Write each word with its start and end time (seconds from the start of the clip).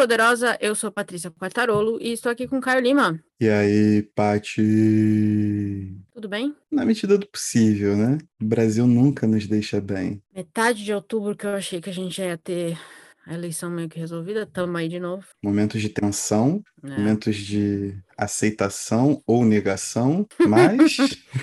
Poderosa, 0.00 0.56
eu 0.62 0.74
sou 0.74 0.90
Patrícia 0.90 1.30
Quartarolo 1.30 1.98
e 2.00 2.14
estou 2.14 2.32
aqui 2.32 2.48
com 2.48 2.56
o 2.56 2.60
Caio 2.62 2.80
Lima. 2.80 3.22
E 3.38 3.46
aí, 3.50 4.02
Pati? 4.14 5.94
Tudo 6.14 6.26
bem? 6.26 6.56
Na 6.72 6.86
medida 6.86 7.18
do 7.18 7.26
possível, 7.26 7.94
né? 7.94 8.16
O 8.40 8.46
Brasil 8.46 8.86
nunca 8.86 9.26
nos 9.26 9.46
deixa 9.46 9.78
bem. 9.78 10.22
Metade 10.34 10.82
de 10.86 10.94
outubro 10.94 11.36
que 11.36 11.44
eu 11.44 11.50
achei 11.50 11.82
que 11.82 11.90
a 11.90 11.92
gente 11.92 12.18
ia 12.18 12.38
ter 12.38 12.78
a 13.26 13.34
eleição 13.34 13.68
meio 13.68 13.90
que 13.90 13.98
resolvida, 13.98 14.46
tamo 14.46 14.74
aí 14.78 14.88
de 14.88 14.98
novo. 14.98 15.26
Momentos 15.42 15.82
de 15.82 15.90
tensão, 15.90 16.62
é. 16.82 16.96
momentos 16.96 17.36
de 17.36 17.94
aceitação 18.16 19.22
ou 19.26 19.44
negação, 19.44 20.26
mas 20.48 20.96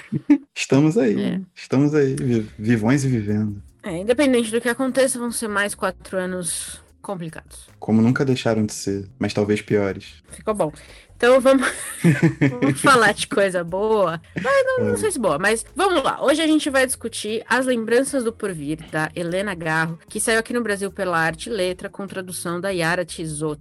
estamos 0.58 0.98
aí, 0.98 1.22
é. 1.22 1.42
estamos 1.54 1.94
aí, 1.94 2.16
vivões 2.58 3.06
e 3.06 3.08
vivendo. 3.08 3.62
É, 3.84 4.00
independente 4.00 4.50
do 4.50 4.60
que 4.60 4.68
aconteça, 4.68 5.20
vão 5.20 5.32
ser 5.32 5.48
mais 5.48 5.76
quatro 5.76 6.18
anos 6.18 6.82
complicados. 7.08 7.70
Como 7.80 8.02
nunca 8.02 8.26
deixaram 8.26 8.66
de 8.66 8.74
ser, 8.74 9.08
mas 9.18 9.34
talvez 9.34 9.62
piores. 9.62 10.22
Ficou 10.30 10.54
bom. 10.54 10.72
Então 11.18 11.42
vamos, 11.42 11.68
vamos 12.62 12.80
falar 12.80 13.12
de 13.12 13.28
coisa 13.28 13.64
boa. 13.64 14.22
Mas 14.40 14.66
não, 14.66 14.86
não, 14.86 14.94
é. 14.94 14.98
sei 14.98 15.12
se 15.12 15.18
boa, 15.18 15.40
mas 15.40 15.66
vamos 15.76 16.04
lá. 16.04 16.24
Hoje 16.24 16.44
a 16.44 16.48
gente 16.48 16.70
vai 16.70 16.86
discutir 16.86 17.44
As 17.50 17.66
Lembranças 17.66 18.24
do 18.24 18.32
Porvir, 18.32 18.78
da 18.92 19.10
Helena 19.16 19.56
Garro, 19.56 19.98
que 20.08 20.20
saiu 20.20 20.38
aqui 20.38 20.54
no 20.54 20.62
Brasil 20.62 20.92
pela 20.92 21.18
Arte 21.18 21.50
Letra, 21.50 21.90
com 21.90 22.06
tradução 22.06 22.62
da 22.62 22.70
Yara 22.70 23.04
Tizot. 23.04 23.60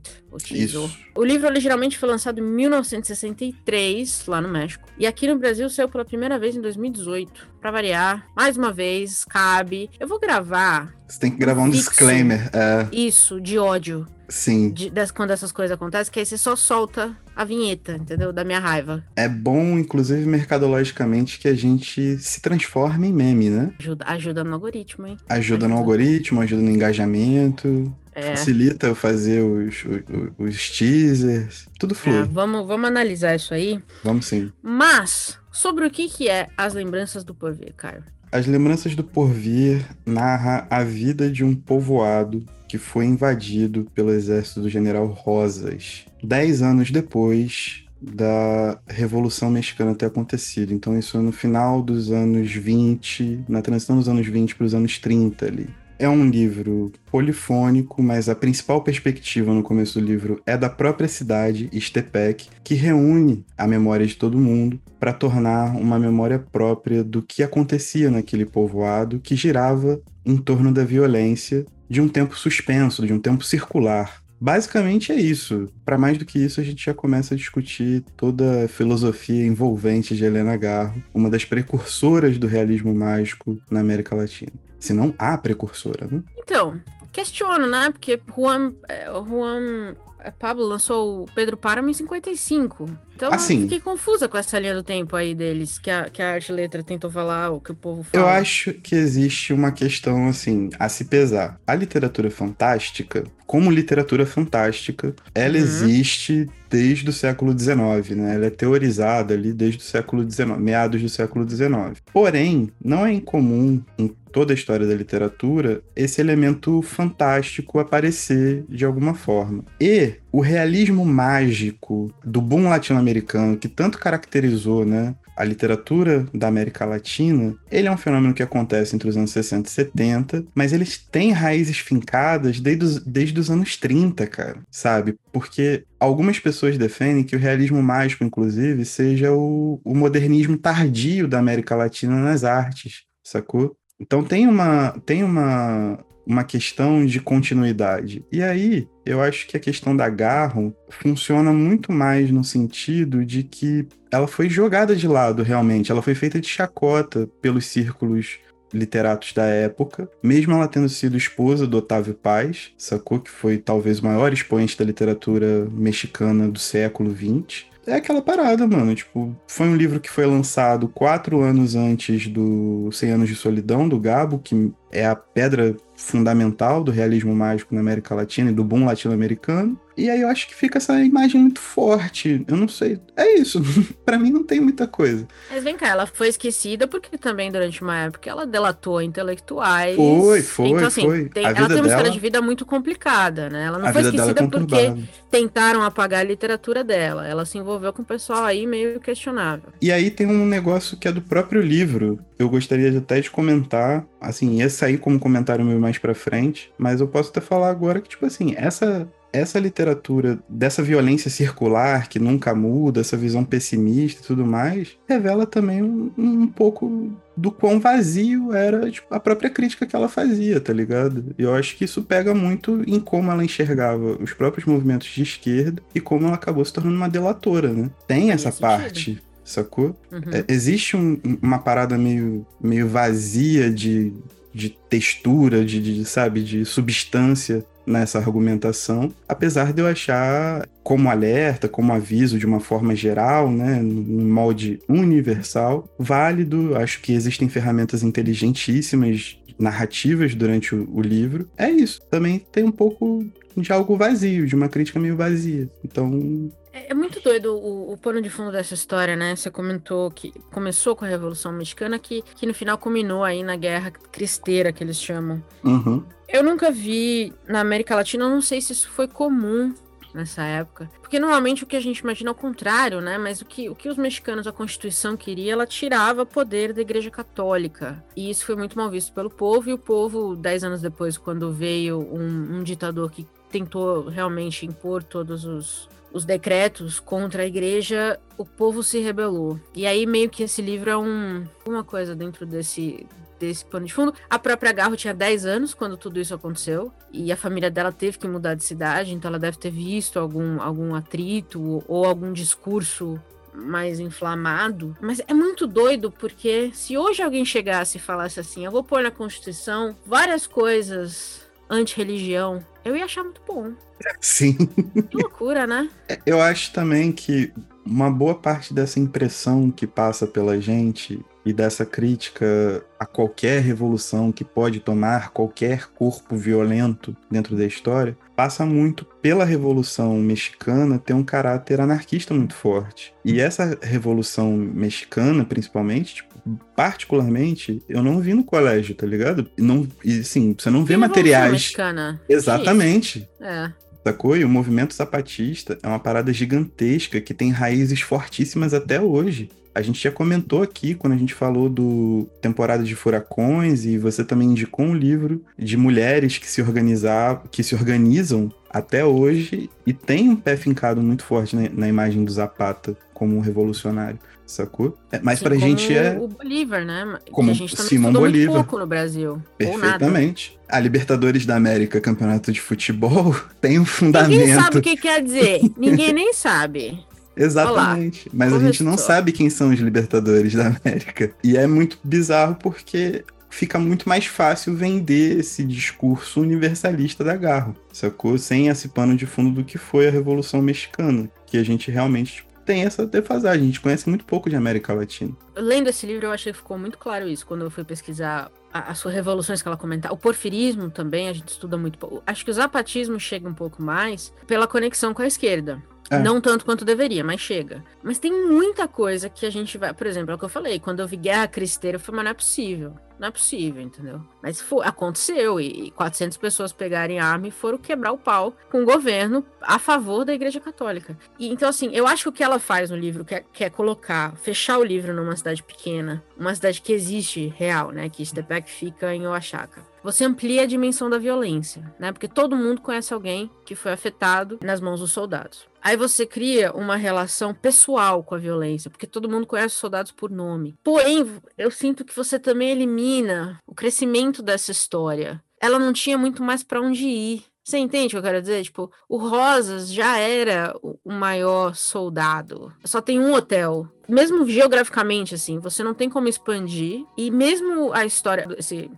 O 1.15 1.25
livro 1.25 1.49
originalmente 1.49 1.97
foi 1.97 2.11
lançado 2.11 2.41
em 2.41 2.43
1963, 2.43 4.27
lá 4.27 4.43
no 4.43 4.51
México. 4.51 4.87
E 4.99 5.07
aqui 5.07 5.27
no 5.27 5.39
Brasil 5.39 5.71
saiu 5.71 5.89
pela 5.89 6.05
primeira 6.05 6.39
vez 6.39 6.55
em 6.57 6.61
2018. 6.61 7.49
Pra 7.59 7.71
variar, 7.71 8.27
mais 8.37 8.59
uma 8.59 8.71
vez, 8.71 9.25
cabe. 9.25 9.89
Eu 9.99 10.07
vou 10.07 10.21
gravar. 10.21 10.95
Você 11.09 11.19
tem 11.19 11.31
que 11.31 11.39
gravar 11.39 11.63
um, 11.63 11.67
um 11.67 11.71
disclaimer. 11.71 12.51
É... 12.53 12.87
Isso, 12.93 13.41
de 13.41 13.59
ódio. 13.59 14.07
Sim. 14.29 14.71
De, 14.71 14.91
de, 14.91 15.13
quando 15.13 15.31
essas 15.31 15.53
coisas 15.53 15.75
acontecem, 15.75 16.13
que 16.13 16.21
aí 16.21 16.27
você 16.27 16.37
só 16.37 16.57
solta 16.57 17.17
a 17.35 17.45
vinheta, 17.45 17.97
entendeu? 17.97 18.33
Da 18.33 18.45
minha 18.45 18.59
raiva. 18.59 19.05
É 19.15 19.29
bom, 19.29 19.79
inclusive, 19.79 20.27
mercadologicamente, 20.27 21.39
que 21.39 21.49
a 21.49 21.55
gente 21.55 22.19
se 22.19 22.41
transforme 22.41 23.09
em 23.09 23.13
meme, 23.13 23.51
né? 23.51 23.73
Ajuda, 23.79 24.05
ajuda 24.09 24.45
no 24.45 24.55
algoritmo, 24.55 25.07
hein? 25.07 25.17
Ajuda, 25.29 25.37
ajuda. 25.37 25.69
no 25.69 25.77
algoritmo, 25.77 26.41
ajuda 26.41 26.63
no 26.63 26.71
engajamento. 26.71 27.95
É. 28.15 28.35
Facilita 28.35 28.87
eu 28.87 28.95
fazer 28.95 29.43
os, 29.43 29.85
os, 29.85 30.47
os 30.55 30.71
teasers. 30.71 31.69
Tudo 31.79 31.93
é, 31.93 31.99
flui. 31.99 32.19
É, 32.21 32.23
vamos, 32.23 32.67
vamos 32.67 32.89
analisar 32.89 33.37
isso 33.37 33.53
aí. 33.53 33.79
Vamos 34.03 34.25
sim. 34.25 34.51
Mas, 34.63 35.39
sobre 35.53 35.87
o 35.87 35.91
que, 35.91 36.09
que 36.09 36.27
é 36.27 36.49
as 36.57 36.73
lembranças 36.73 37.23
do 37.25 37.35
porvir, 37.35 37.75
Caio? 37.77 38.03
As 38.31 38.47
Lembranças 38.47 38.95
do 38.95 39.05
Porvir 39.05 39.87
narra 40.05 40.67
a 40.69 40.83
vida 40.83 41.31
de 41.31 41.45
um 41.45 41.55
povoado 41.55 42.45
que 42.69 42.77
foi 42.77 43.05
invadido 43.05 43.87
pelo 43.95 44.11
exército 44.11 44.61
do 44.61 44.69
general 44.69 45.07
Rosas, 45.07 46.05
dez 46.23 46.61
anos 46.61 46.91
depois 46.91 47.85
da 48.01 48.79
Revolução 48.89 49.51
Mexicana 49.51 49.95
ter 49.95 50.07
acontecido. 50.07 50.75
Então, 50.75 50.99
isso 50.99 51.17
é 51.17 51.21
no 51.21 51.33
final 51.33 51.83
dos 51.83 52.11
anos 52.11 52.53
20, 52.53 53.45
na 53.49 53.63
transição 53.63 53.97
dos 53.97 54.09
anos 54.09 54.27
20 54.27 54.55
para 54.55 54.67
os 54.67 54.75
anos 54.75 54.99
30 54.99 55.47
ali. 55.47 55.69
É 55.99 56.07
um 56.07 56.29
livro 56.29 56.93
polifônico, 57.11 58.03
mas 58.03 58.29
a 58.29 58.35
principal 58.35 58.83
perspectiva 58.83 59.55
no 59.55 59.63
começo 59.63 59.99
do 59.99 60.05
livro 60.05 60.43
é 60.45 60.55
da 60.55 60.69
própria 60.69 61.09
cidade, 61.09 61.71
Estepec, 61.73 62.49
que 62.63 62.75
reúne 62.75 63.47
a 63.57 63.67
memória 63.67 64.07
de 64.07 64.15
todo 64.15 64.39
mundo 64.39 64.79
para 65.01 65.15
tornar 65.15 65.75
uma 65.75 65.99
memória 65.99 66.39
própria 66.39 67.03
do 67.03 67.23
que 67.23 67.43
acontecia 67.43 68.11
naquele 68.11 68.45
povoado 68.45 69.21
que 69.21 69.35
girava 69.35 69.99
em 70.25 70.37
torno 70.37 70.71
da 70.71 70.85
violência 70.85 71.65
de 71.89 72.03
um 72.03 72.09
tempo 72.09 72.37
suspenso, 72.37 73.07
de 73.07 73.15
um 73.15 73.19
tempo 73.19 73.43
circular. 73.43 74.23
Basicamente 74.41 75.13
é 75.13 75.17
isso. 75.17 75.69
Para 75.85 75.99
mais 75.99 76.19
do 76.19 76.25
que 76.25 76.39
isso, 76.39 76.61
a 76.61 76.65
gente 76.65 76.85
já 76.85 76.95
começa 76.95 77.35
a 77.35 77.37
discutir 77.37 78.05
toda 78.17 78.65
a 78.65 78.69
filosofia 78.69 79.47
envolvente 79.47 80.17
de 80.17 80.25
Helena 80.25 80.57
Garro, 80.57 81.03
uma 81.15 81.31
das 81.31 81.45
precursoras 81.45 82.39
do 82.39 82.47
realismo 82.47 82.95
mágico 82.95 83.59
na 83.71 83.81
América 83.81 84.15
Latina. 84.15 84.53
Se 84.79 84.93
não 84.93 85.15
a 85.19 85.37
precursora, 85.39 86.07
né? 86.11 86.23
Então, 86.39 86.81
questiono, 87.13 87.67
né? 87.67 87.91
Porque 87.91 88.21
Juan, 88.37 88.75
é, 88.89 89.07
Juan 89.07 89.97
Pablo 90.39 90.65
lançou 90.65 91.23
o 91.23 91.27
Pedro 91.35 91.57
Páramo 91.57 91.89
em 91.89 91.95
55. 91.95 92.89
Então 93.15 93.33
assim, 93.33 93.57
eu 93.57 93.63
fiquei 93.63 93.81
confusa 93.81 94.29
com 94.29 94.37
essa 94.37 94.59
linha 94.59 94.75
do 94.75 94.83
tempo 94.83 95.17
aí 95.17 95.35
deles, 95.35 95.79
que 95.79 95.91
a, 95.91 96.11
que 96.11 96.21
a 96.21 96.33
arte 96.33 96.53
letra 96.53 96.83
tentou 96.83 97.11
falar, 97.11 97.51
o 97.51 97.61
que 97.61 97.73
o 97.73 97.75
povo 97.75 98.03
fala. 98.03 98.25
Eu 98.25 98.29
acho 98.29 98.75
que 98.75 98.95
existe 98.95 99.53
uma 99.53 99.73
questão, 99.73 100.29
assim, 100.29 100.71
a 100.79 100.89
se 100.89 101.07
pesar. 101.07 101.59
A 101.67 101.75
literatura 101.75 102.31
fantástica, 102.31 103.25
como 103.47 103.71
literatura 103.71 104.27
fantástica, 104.27 105.15
ela 105.35 105.55
uhum. 105.55 105.61
existe 105.61 106.49
desde 106.69 107.09
o 107.09 107.13
século 107.13 107.57
XIX, 107.59 108.17
né? 108.17 108.35
Ela 108.35 108.47
é 108.47 108.51
teorizada 108.51 109.35
ali 109.35 109.53
desde 109.53 109.79
o 109.79 109.83
século 109.83 110.29
XIX, 110.29 110.59
meados 110.59 111.01
do 111.01 111.09
século 111.09 111.49
XIX. 111.49 111.71
Porém, 112.13 112.71
não 112.85 113.07
é 113.07 113.13
incomum 113.13 113.83
em 113.99 114.15
toda 114.37 114.53
a 114.53 114.55
história 114.55 114.87
da 114.87 114.95
literatura 114.95 115.81
esse 115.97 116.21
elemento 116.21 116.83
fantástico 116.83 117.79
aparecer 117.79 118.67
de 118.69 118.85
alguma 118.85 119.15
forma. 119.15 119.65
E 119.81 120.17
o 120.31 120.43
realismo 120.43 121.07
mágico 121.07 122.13
do 122.23 122.43
boom 122.43 122.69
latino-americano 122.69 123.57
que 123.57 123.67
tanto 123.67 123.99
caracterizou, 123.99 124.85
né, 124.85 125.15
a 125.35 125.43
literatura 125.43 126.27
da 126.35 126.49
América 126.49 126.85
Latina, 126.85 127.57
ele 127.71 127.89
é 127.89 127.91
um 127.91 127.97
fenômeno 127.97 128.35
que 128.35 128.43
acontece 128.43 128.95
entre 128.95 129.09
os 129.09 129.17
anos 129.17 129.31
60 129.31 129.71
e 129.71 129.73
70, 129.73 130.45
mas 130.55 130.75
eles 130.75 130.99
têm 130.99 131.33
raízes 131.33 131.79
fincadas 131.79 132.61
desde 132.61 132.85
os, 132.85 133.03
desde 133.03 133.41
os 133.41 133.51
anos 133.51 133.79
30, 133.79 134.27
cara, 134.27 134.59
sabe? 134.71 135.17
Porque 135.33 135.83
algumas 135.99 136.39
pessoas 136.39 136.77
defendem 136.77 137.25
que 137.25 137.37
o 137.37 137.39
realismo 137.39 137.83
mágico, 137.83 138.23
inclusive, 138.23 138.85
seja 138.85 139.33
o, 139.33 139.81
o 139.83 139.95
modernismo 139.95 140.59
tardio 140.59 141.27
da 141.27 141.39
América 141.39 141.75
Latina 141.75 142.17
nas 142.17 142.45
artes, 142.45 143.05
sacou? 143.25 143.75
Então 144.01 144.23
tem 144.23 144.47
uma, 144.47 144.91
tem 145.05 145.25
uma, 145.25 145.99
uma 146.27 146.45
questão 146.45 147.05
de 147.07 147.21
continuidade. 147.21 148.25
E 148.31 148.43
aí, 148.43 148.89
eu 149.05 149.23
acho 149.23 149.47
que 149.47 149.57
a 149.57 149.61
questão 149.61 149.97
da 149.97 150.09
Garro 150.09 150.75
funciona 150.91 151.53
muito 151.53 151.93
mais 151.93 152.31
no 152.31 152.45
sentido 152.45 153.25
de 153.25 153.43
que 153.43 153.87
ela 154.11 154.27
foi 154.27 154.49
jogada 154.49 154.95
de 154.95 155.07
lado 155.07 155.43
realmente, 155.43 155.91
ela 155.91 156.03
foi 156.03 156.15
feita 156.15 156.41
de 156.41 156.49
chacota 156.49 157.29
pelos 157.41 157.67
círculos 157.67 158.39
literatos 158.73 159.33
da 159.33 159.45
época, 159.45 160.11
mesmo 160.23 160.53
ela 160.53 160.69
tendo 160.69 160.89
sido 160.89 161.17
esposa 161.17 161.67
do 161.67 161.79
Otávio 161.79 162.15
Paz, 162.15 162.73
sacou? 162.77 163.21
Que 163.21 163.31
foi 163.31 163.59
talvez 163.59 164.01
o 164.01 164.05
maior 164.05 164.33
expoente 164.33 164.77
da 164.77 164.85
literatura 164.85 165.69
mexicana 165.71 166.49
do 166.49 166.59
século 166.59 167.15
XX 167.15 167.67
é 167.87 167.95
aquela 167.95 168.21
parada, 168.21 168.67
mano. 168.67 168.95
Tipo, 168.95 169.35
foi 169.47 169.69
um 169.69 169.77
livro 169.77 170.01
que 170.01 170.11
foi 170.11 170.27
lançado 170.27 170.89
quatro 170.89 171.41
anos 171.41 171.75
antes 171.75 172.27
do 172.27 172.91
100 172.93 173.11
Anos 173.11 173.29
de 173.29 173.35
Solidão, 173.35 173.89
do 173.89 173.99
Gabo, 173.99 174.39
que 174.39 174.73
é 174.91 175.07
a 175.07 175.15
pedra 175.15 175.77
fundamental 175.95 176.83
do 176.83 176.91
realismo 176.91 177.35
mágico 177.35 177.75
na 177.75 177.81
América 177.81 178.15
Latina 178.15 178.51
e 178.51 178.55
do 178.55 178.65
boom 178.65 178.85
latino-americano. 178.85 179.79
E 179.97 180.11
aí 180.11 180.21
eu 180.21 180.29
acho 180.29 180.47
que 180.47 180.55
fica 180.55 180.79
essa 180.79 181.01
imagem 181.03 181.41
muito 181.41 181.61
forte. 181.61 182.45
Eu 182.47 182.57
não 182.57 182.69
sei. 182.69 183.01
É 183.17 183.39
isso. 183.39 183.63
para 184.05 184.19
mim 184.19 184.31
não 184.31 184.45
tem 184.45 184.61
muita 184.61 184.87
coisa. 184.87 185.27
Mas 185.51 185.65
vem 185.65 185.77
cá, 185.77 185.89
ela 185.89 186.07
foi 186.07 186.29
esquecida 186.29 186.87
porque 186.87 187.17
também 187.17 187.51
durante 187.51 187.83
uma 187.83 187.97
época 187.97 188.29
ela 188.29 188.47
delatou 188.47 189.01
intelectuais. 189.01 189.97
Foi, 189.97 190.43
foi, 190.43 190.69
então, 190.69 190.87
assim, 190.87 191.03
foi. 191.03 191.29
Tem, 191.29 191.45
ela 191.45 191.55
tem 191.55 191.65
uma 191.65 191.75
dela... 191.75 191.87
história 191.89 192.11
de 192.11 192.21
vida 192.21 192.43
muito 192.43 192.67
complicada, 192.67 193.49
né? 193.49 193.65
Ela 193.65 193.79
não 193.79 193.93
foi 193.93 194.03
é 194.03 194.05
esquecida 194.05 194.43
é 194.43 194.47
porque 194.47 194.95
tentaram 195.31 195.83
apagar 195.83 196.21
a 196.21 196.25
literatura 196.25 196.85
dela. 196.85 197.27
Ela 197.27 197.47
se 197.47 197.57
envolveu 197.57 197.93
com 197.93 198.03
o 198.03 198.05
pessoal 198.05 198.45
aí 198.45 198.67
meio 198.67 199.01
questionável. 199.01 199.71
E 199.81 199.91
aí 199.91 200.11
tem 200.11 200.27
um 200.27 200.47
negócio 200.47 200.97
que 200.97 201.09
é 201.09 201.13
do 201.13 201.23
próprio 201.23 201.63
livro. 201.63 202.19
Eu 202.39 202.51
gostaria 202.51 202.91
de 202.91 202.99
até 202.99 203.21
de 203.21 203.31
comentar, 203.31 204.07
assim, 204.21 204.59
ia 204.59 204.69
sair 204.69 204.99
como 204.99 205.19
comentário 205.19 205.65
meu 205.65 205.81
mais 205.81 205.97
pra 205.97 206.15
frente, 206.15 206.71
mas 206.77 207.01
eu 207.01 207.09
posso 207.09 207.31
até 207.31 207.41
falar 207.41 207.71
agora 207.71 208.01
que, 208.01 208.11
tipo 208.11 208.27
assim, 208.27 208.55
essa 208.57 209.09
essa 209.37 209.59
literatura 209.59 210.39
dessa 210.49 210.83
violência 210.83 211.31
circular 211.31 212.09
que 212.09 212.19
nunca 212.19 212.55
muda, 212.55 213.01
essa 213.01 213.17
visão 213.17 213.45
pessimista 213.45 214.23
e 214.23 214.27
tudo 214.27 214.47
mais, 214.47 214.97
revela 215.09 215.47
também 215.47 215.83
um, 215.83 216.13
um 216.17 216.47
pouco 216.47 217.11
do 217.37 217.51
quão 217.51 217.79
vazio 217.79 218.55
era 218.55 218.91
tipo, 218.91 219.07
a 219.15 219.21
própria 219.21 219.51
crítica 219.51 219.87
que 219.87 219.95
ela 219.95 220.09
fazia, 220.09 220.61
tá 220.61 220.73
ligado? 220.73 221.35
E 221.39 221.43
eu 221.43 221.55
acho 221.55 221.77
que 221.77 221.85
isso 221.85 222.03
pega 222.03 222.35
muito 222.35 222.83
em 222.87 222.99
como 222.99 223.31
ela 223.31 223.45
enxergava 223.45 224.17
os 224.23 224.33
próprios 224.33 224.67
movimentos 224.67 225.09
de 225.09 225.23
esquerda 225.23 225.83
e 225.95 226.01
como 226.01 226.27
ela 226.27 226.37
acabou 226.37 226.65
se 226.65 226.73
tornando 226.73 226.97
uma 226.97 227.09
delatora, 227.09 227.73
né? 227.73 227.91
Tem 228.07 228.31
essa 228.31 228.51
parte. 228.51 229.23
Sacou? 229.45 229.97
Uhum. 230.11 230.23
É, 230.33 230.45
existe 230.49 230.97
um, 230.97 231.21
uma 231.41 231.61
parada 231.61 231.97
meio, 231.97 232.45
meio 232.61 232.89
vazia 232.89 233.71
de, 233.71 234.13
de 234.53 234.71
textura, 234.71 235.65
de, 235.65 235.81
de, 235.81 236.05
sabe, 236.05 236.43
de 236.43 236.65
substância 236.65 237.65
nessa 237.87 238.19
argumentação, 238.19 239.13
apesar 239.29 239.73
de 239.73 239.81
eu 239.81 239.87
achar 239.87 240.67
como 240.83 241.09
alerta, 241.11 241.69
como 241.69 241.93
aviso 241.93 242.39
de 242.39 242.47
uma 242.47 242.61
forma 242.61 242.95
geral, 242.95 243.51
né, 243.51 243.81
num 243.81 244.33
molde 244.33 244.81
universal, 244.89 245.89
válido. 245.99 246.77
Acho 246.77 247.01
que 247.01 247.13
existem 247.13 247.49
ferramentas 247.49 248.03
inteligentíssimas 248.03 249.39
narrativas 249.59 250.35
durante 250.35 250.75
o, 250.75 250.89
o 250.93 251.01
livro, 251.01 251.49
é 251.57 251.71
isso. 251.71 252.01
Também 252.11 252.45
tem 252.53 252.65
um 252.65 252.73
pouco 252.73 253.25
de 253.57 253.73
algo 253.73 253.97
vazio, 253.97 254.47
de 254.47 254.55
uma 254.55 254.69
crítica 254.69 255.01
meio 255.01 255.17
vazia. 255.17 255.69
Então, 255.83 256.51
é, 256.77 256.91
é 256.91 256.95
muito 256.95 257.21
doido 257.21 257.57
o, 257.57 257.93
o, 257.93 257.97
pano 257.97 258.21
de 258.21 258.29
fundo 258.29 258.53
dessa 258.53 258.75
história, 258.75 259.17
né? 259.17 259.35
Você 259.35 259.51
comentou 259.51 260.11
que 260.11 260.33
começou 260.53 260.95
com 260.95 261.07
a 261.07 261.09
Revolução 261.09 261.51
Mexicana, 261.51 261.99
que, 261.99 262.23
que 262.35 262.47
no 262.47 262.53
final 262.53 262.77
culminou 262.77 263.25
aí 263.25 263.43
na 263.43 263.57
Guerra 263.57 263.91
Cristeira, 263.91 264.73
que 264.73 264.85
eles 264.85 265.01
chamam. 265.01 265.43
Uhum. 265.65 266.05
Eu 266.29 266.43
nunca 266.43 266.71
vi 266.71 267.33
na 267.49 267.61
América 267.61 267.95
Latina, 267.95 268.29
não 268.29 268.43
sei 268.43 268.61
se 268.61 268.73
isso 268.73 268.91
foi 268.91 269.09
comum 269.09 269.75
nessa 270.13 270.43
época. 270.43 270.91
Porque 271.01 271.19
normalmente 271.19 271.63
o 271.63 271.67
que 271.67 271.77
a 271.77 271.81
gente 271.81 271.99
imagina 271.99 272.31
é 272.31 272.33
o 272.33 272.35
contrário, 272.35 273.01
né? 273.01 273.17
Mas 273.17 273.41
o 273.41 273.45
que, 273.45 273.71
o 273.71 273.75
que 273.75 273.89
os 273.89 273.97
mexicanos, 273.97 274.47
a 274.47 274.53
Constituição 274.53 275.17
queria, 275.17 275.53
ela 275.53 275.67
tirava 275.67 276.27
poder 276.27 276.73
da 276.73 276.81
Igreja 276.83 277.11
Católica. 277.11 278.05
E 278.15 278.29
isso 278.29 278.45
foi 278.45 278.57
muito 278.57 278.77
mal 278.77 278.91
visto 278.91 279.13
pelo 279.13 279.31
povo, 279.31 279.71
e 279.71 279.73
o 279.73 279.79
povo, 279.79 280.37
dez 280.37 280.65
anos 280.65 280.83
depois, 280.83 281.17
quando 281.17 281.53
veio 281.53 282.01
um, 282.01 282.59
um 282.59 282.63
ditador 282.63 283.11
que 283.11 283.27
tentou 283.51 284.09
realmente 284.09 284.67
impor 284.67 285.03
todos 285.03 285.45
os, 285.45 285.89
os 286.17 286.25
decretos 286.25 286.99
contra 286.99 287.43
a 287.43 287.47
igreja, 287.47 288.19
o 288.39 288.45
povo 288.45 288.83
se 288.83 288.99
rebelou. 288.99 289.61
E 289.75 289.87
aí 289.87 290.07
meio 290.07 290.31
que 290.31 290.43
esse 290.43 290.63
livro 290.63 290.89
é 290.89 290.97
um, 290.97 291.45
uma 291.67 291.85
coisa 291.85 292.17
dentro 292.17 292.47
desse 292.47 293.07
desse 293.39 293.67
pano 293.67 293.85
de 293.85 293.93
fundo. 293.93 294.15
A 294.31 294.39
própria 294.39 294.73
Garro 294.73 294.97
tinha 294.97 295.13
10 295.13 295.45
anos 295.45 295.75
quando 295.75 295.95
tudo 295.99 296.19
isso 296.19 296.35
aconteceu 296.35 296.91
e 297.13 297.31
a 297.31 297.37
família 297.37 297.71
dela 297.71 297.93
teve 297.93 298.17
que 298.17 298.27
mudar 298.27 298.55
de 298.55 298.65
cidade, 298.65 299.13
então 299.13 299.29
ela 299.29 299.39
deve 299.39 299.59
ter 299.59 299.71
visto 299.71 300.19
algum, 300.19 300.59
algum 300.59 300.95
atrito 300.95 301.85
ou 301.87 302.07
algum 302.07 302.33
discurso 302.33 303.21
mais 303.53 304.01
inflamado. 304.01 304.97
Mas 305.03 305.21
é 305.29 305.35
muito 305.35 305.67
doido 305.67 306.11
porque 306.11 306.71
se 306.73 306.97
hoje 306.97 307.23
alguém 307.23 307.45
chegasse 307.45 307.99
e 307.99 308.01
falasse 308.01 308.41
assim, 308.41 308.65
eu 308.65 308.71
vou 308.71 308.83
pôr 308.83 309.03
na 309.03 309.11
Constituição 309.11 309.95
várias 310.07 310.47
coisas 310.47 311.46
anti-religião, 311.71 312.65
eu 312.85 312.97
ia 312.97 313.05
achar 313.05 313.23
muito 313.23 313.41
bom. 313.47 313.73
Sim. 314.21 314.55
Que 314.55 315.17
loucura, 315.17 315.67
né? 315.67 315.89
É, 316.09 316.21
eu 316.25 316.41
acho 316.41 316.73
também 316.73 317.11
que 317.11 317.53
uma 317.85 318.11
boa 318.11 318.35
parte 318.35 318.75
dessa 318.75 319.01
impressão 319.01 319.71
que 319.71 319.87
passa 319.87 320.27
pela 320.27 320.61
gente 320.61 321.25
e 321.45 321.53
dessa 321.53 321.87
crítica 321.87 322.85
a 322.99 323.07
qualquer 323.07 323.63
revolução 323.63 324.33
que 324.33 324.45
pode 324.45 324.81
tomar 324.81 325.31
qualquer 325.31 325.87
corpo 325.95 326.37
violento 326.37 327.17
dentro 327.31 327.57
da 327.57 327.65
história 327.65 328.17
passa 328.35 328.67
muito 328.67 329.05
pela 329.23 329.45
revolução 329.45 330.15
mexicana 330.19 330.99
ter 330.99 331.15
um 331.15 331.25
caráter 331.25 331.81
anarquista 331.81 332.35
muito 332.35 332.55
forte. 332.55 333.15
E 333.25 333.41
essa 333.41 333.79
revolução 333.81 334.53
mexicana, 334.57 335.45
principalmente, 335.45 336.17
tipo, 336.17 336.36
particularmente, 336.75 337.83
eu 337.89 338.03
não 338.03 338.21
vi 338.21 338.35
no 338.35 338.45
colégio, 338.45 338.95
tá 338.95 339.07
ligado? 339.07 339.49
Não, 339.59 339.87
e 340.05 340.23
sim, 340.23 340.55
você 340.57 340.71
não 340.71 340.85
vê 340.85 340.97
materiais. 340.97 341.53
Mexicana. 341.53 342.21
Exatamente. 342.29 343.29
É. 343.41 343.71
Sacou? 344.05 344.37
E 344.37 344.45
o 344.45 344.49
movimento 344.49 344.95
zapatista 344.95 345.79
é 345.83 345.89
uma 345.89 345.99
parada 345.99 346.33
gigantesca 346.33 347.21
que 347.21 347.35
tem 347.35 347.51
raízes 347.51 348.01
fortíssimas 348.01 348.73
até 348.73 349.01
hoje. 349.01 349.51
A 349.75 349.83
gente 349.83 350.03
já 350.03 350.11
comentou 350.11 350.63
aqui 350.63 350.95
quando 350.95 351.13
a 351.13 351.17
gente 351.19 351.35
falou 351.35 351.69
do 351.69 352.27
temporada 352.41 352.83
de 352.83 352.95
furacões 352.95 353.85
e 353.85 353.99
você 353.99 354.25
também 354.25 354.49
indicou 354.49 354.87
um 354.87 354.95
livro 354.95 355.45
de 355.59 355.77
mulheres 355.77 356.39
que 356.39 356.49
se 356.49 356.63
organizar, 356.63 357.43
que 357.51 357.63
se 357.63 357.75
organizam 357.75 358.51
até 358.71 359.05
hoje 359.05 359.69
e 359.87 359.93
tem 359.93 360.31
um 360.31 360.37
pé 360.37 360.57
fincado 360.57 361.03
muito 361.03 361.25
forte 361.25 361.55
na, 361.55 361.69
na 361.69 361.89
imagem 361.89 362.25
do 362.25 362.31
Zapata 362.31 362.97
como 363.13 363.37
um 363.37 363.41
revolucionário, 363.41 364.19
sacou? 364.47 364.97
É, 365.11 365.21
mas 365.21 365.39
Sim, 365.39 365.45
pra 365.45 365.57
gente 365.57 365.95
é 365.95 366.17
o 366.19 366.29
Bolívar, 366.29 366.85
né? 366.85 367.19
Como 367.31 367.55
Simão 367.69 368.13
Bolívar. 368.13 368.55
muito 368.55 368.65
pouco 368.65 368.79
no 368.79 368.87
Brasil. 368.87 369.43
Perfeitamente. 369.59 370.59
A 370.69 370.81
Libertadores 370.81 371.45
da 371.45 371.57
América, 371.57 372.01
campeonato 372.01 372.53
de 372.53 372.61
futebol, 372.61 373.35
tem 373.61 373.79
um 373.79 373.85
fundamento. 373.85 374.31
Ninguém 374.31 374.55
sabe 374.55 374.79
o 374.79 374.83
que 374.83 374.97
quer 374.97 375.23
dizer. 375.23 375.61
Ninguém 375.77 376.13
nem 376.13 376.33
sabe. 376.33 377.05
Exatamente. 377.37 378.29
Olá. 378.29 378.33
Mas 378.33 378.53
a 378.55 378.59
gente 378.59 378.83
não 378.83 378.97
sabe 378.97 379.31
quem 379.31 379.51
são 379.51 379.71
os 379.71 379.79
Libertadores 379.79 380.55
da 380.55 380.69
América. 380.69 381.33
E 381.45 381.57
é 381.57 381.67
muito 381.67 381.99
bizarro 382.03 382.55
porque 382.55 383.25
fica 383.51 383.79
muito 383.79 384.09
mais 384.09 384.27
fácil 384.27 384.75
vender 384.75 385.39
esse 385.39 385.65
discurso 385.65 386.41
universalista 386.41 387.25
da 387.25 387.37
Garro, 387.37 387.75
sacou? 387.93 388.37
Sem 388.37 388.69
esse 388.69 388.89
pano 388.89 389.17
de 389.17 389.27
fundo 389.27 389.51
do 389.51 389.65
que 389.65 389.79
foi 389.79 390.09
a 390.09 390.11
Revolução 390.11 390.61
Mexicana, 390.61 391.31
que 391.47 391.57
a 391.57 391.65
gente 391.65 391.91
realmente 391.91 392.46
tem 392.67 392.83
essa 392.83 393.07
defasagem. 393.07 393.63
A 393.63 393.67
gente 393.67 393.81
conhece 393.81 394.09
muito 394.09 394.25
pouco 394.25 394.51
de 394.51 394.57
América 394.57 394.93
Latina. 394.93 395.33
Lendo 395.55 395.89
esse 395.89 396.05
livro, 396.07 396.27
eu 396.27 396.33
achei 396.33 396.53
que 396.53 396.59
ficou 396.59 396.77
muito 396.77 396.99
claro 396.99 397.29
isso 397.29 397.47
quando 397.47 397.63
eu 397.63 397.71
fui 397.71 397.85
pesquisar 397.85 398.51
as 398.73 398.99
suas 398.99 399.15
revoluções 399.15 399.63
que 399.63 399.69
ela 399.69 399.77
comentava. 399.77 400.13
O 400.13 400.19
porfirismo 400.19 400.91
também, 400.91 401.29
a 401.29 401.33
gente 401.33 401.49
estuda 401.49 401.79
muito 401.79 401.99
pouco. 401.99 402.23
Acho 402.27 402.45
que 402.45 402.51
o 402.51 402.55
zapatismo 402.55 403.19
chega 403.19 403.49
um 403.49 403.55
pouco 403.55 403.83
mais 403.83 404.35
pela 404.47 404.67
conexão 404.67 405.15
com 405.15 405.23
a 405.23 405.27
esquerda. 405.27 405.83
É. 406.11 406.19
Não 406.19 406.41
tanto 406.41 406.65
quanto 406.65 406.85
deveria, 406.85 407.25
mas 407.25 407.41
chega. 407.41 407.83
Mas 408.03 408.19
tem 408.19 408.33
muita 408.33 408.87
coisa 408.87 409.29
que 409.29 409.45
a 409.47 409.51
gente 409.51 409.77
vai. 409.77 409.93
Por 409.93 410.07
exemplo, 410.07 410.33
é 410.33 410.35
o 410.35 410.39
que 410.39 410.45
eu 410.45 410.49
falei. 410.49 410.79
Quando 410.79 411.01
eu 411.01 411.09
vi 411.09 411.17
Guerra 411.17 411.49
Cristeira, 411.49 411.97
eu 411.97 412.01
falei, 412.01 412.17
mas 412.17 412.25
não 412.25 412.31
é 412.31 412.35
possível. 412.35 412.95
Não 413.19 413.29
é 413.29 413.31
possível, 413.31 413.83
entendeu? 413.83 414.21
Mas 414.43 414.61
foi, 414.61 414.87
aconteceu 414.87 415.59
e 415.59 415.91
400 415.93 416.37
pessoas 416.37 416.73
pegarem 416.73 417.19
arma 417.19 417.49
e 417.49 417.51
foram 417.51 417.79
quebrar 417.79 418.13
o 418.13 418.19
pau 418.19 418.55
com 418.71 418.83
o 418.83 418.85
governo 418.85 419.45
a 419.63 419.79
favor 419.79 420.25
da 420.25 420.35
Igreja 420.35 420.61
Católica. 420.61 421.17
E, 421.39 421.49
então, 421.49 421.69
assim, 421.69 421.91
eu 421.93 422.07
acho 422.07 422.25
que 422.25 422.29
o 422.29 422.33
que 422.33 422.45
ela 422.45 422.59
faz 422.59 422.91
no 422.91 422.97
livro, 422.97 423.25
que 423.25 423.35
é, 423.35 423.45
que 423.53 423.65
é 423.65 423.71
colocar, 423.71 424.37
fechar 424.37 424.79
o 424.79 424.85
livro 424.85 425.15
numa 425.15 425.35
cidade 425.35 425.63
pequena, 425.63 426.23
uma 426.37 426.55
cidade 426.55 426.83
que 426.83 426.93
existe 426.93 427.53
real, 427.57 427.91
né? 427.91 428.09
Que 428.11 428.25
Stepec 428.25 428.71
fica 428.71 429.15
em 429.15 429.27
Oaxaca 429.27 429.96
você 430.07 430.25
amplia 430.25 430.63
a 430.63 430.67
dimensão 430.67 431.11
da 431.11 431.19
violência, 431.19 431.93
né? 431.99 432.13
Porque 432.13 432.29
todo 432.29 432.55
mundo 432.55 432.81
conhece 432.81 433.13
alguém 433.13 433.51
que 433.65 433.75
foi 433.75 433.91
afetado 433.91 434.57
nas 434.63 434.81
mãos 434.81 435.01
dos 435.01 435.11
soldados. 435.11 435.67
Aí 435.83 435.97
você 435.97 436.25
cria 436.25 436.73
uma 436.73 436.95
relação 436.95 437.53
pessoal 437.53 438.23
com 438.23 438.37
a 438.37 438.39
violência, 438.39 438.89
porque 438.89 439.05
todo 439.05 439.29
mundo 439.29 439.49
conhece 439.49 439.75
os 439.75 439.81
soldados 439.81 440.13
por 440.13 440.31
nome. 440.31 440.79
Porém, 440.85 441.27
eu 441.59 441.73
sinto 441.73 442.05
que 442.05 442.15
você 442.15 442.39
também 442.39 442.71
elimina 442.71 443.61
o 443.67 443.75
crescimento 443.75 444.45
dessa 444.45 444.71
história. 444.71 445.43
Ela 445.61 445.77
não 445.77 445.93
tinha 445.93 446.17
muito 446.17 446.41
mais 446.41 446.63
para 446.63 446.81
onde 446.81 447.05
ir. 447.05 447.45
Você 447.65 447.79
entende 447.79 448.07
o 448.07 448.11
que 448.11 448.17
eu 448.19 448.23
quero 448.23 448.41
dizer? 448.41 448.63
Tipo, 448.63 448.93
o 449.09 449.17
Rosas 449.17 449.93
já 449.93 450.19
era 450.19 450.73
o 450.81 451.13
maior 451.13 451.75
soldado. 451.75 452.73
Só 452.85 453.01
tem 453.01 453.19
um 453.19 453.33
hotel. 453.33 453.89
Mesmo 454.09 454.49
geograficamente, 454.49 455.35
assim, 455.35 455.59
você 455.59 455.83
não 455.83 455.95
tem 455.95 456.09
como 456.09 456.29
expandir. 456.29 457.05
E 457.17 457.29
mesmo 457.29 457.93
a 457.93 458.05
história, 458.05 458.47
esse 458.57 458.89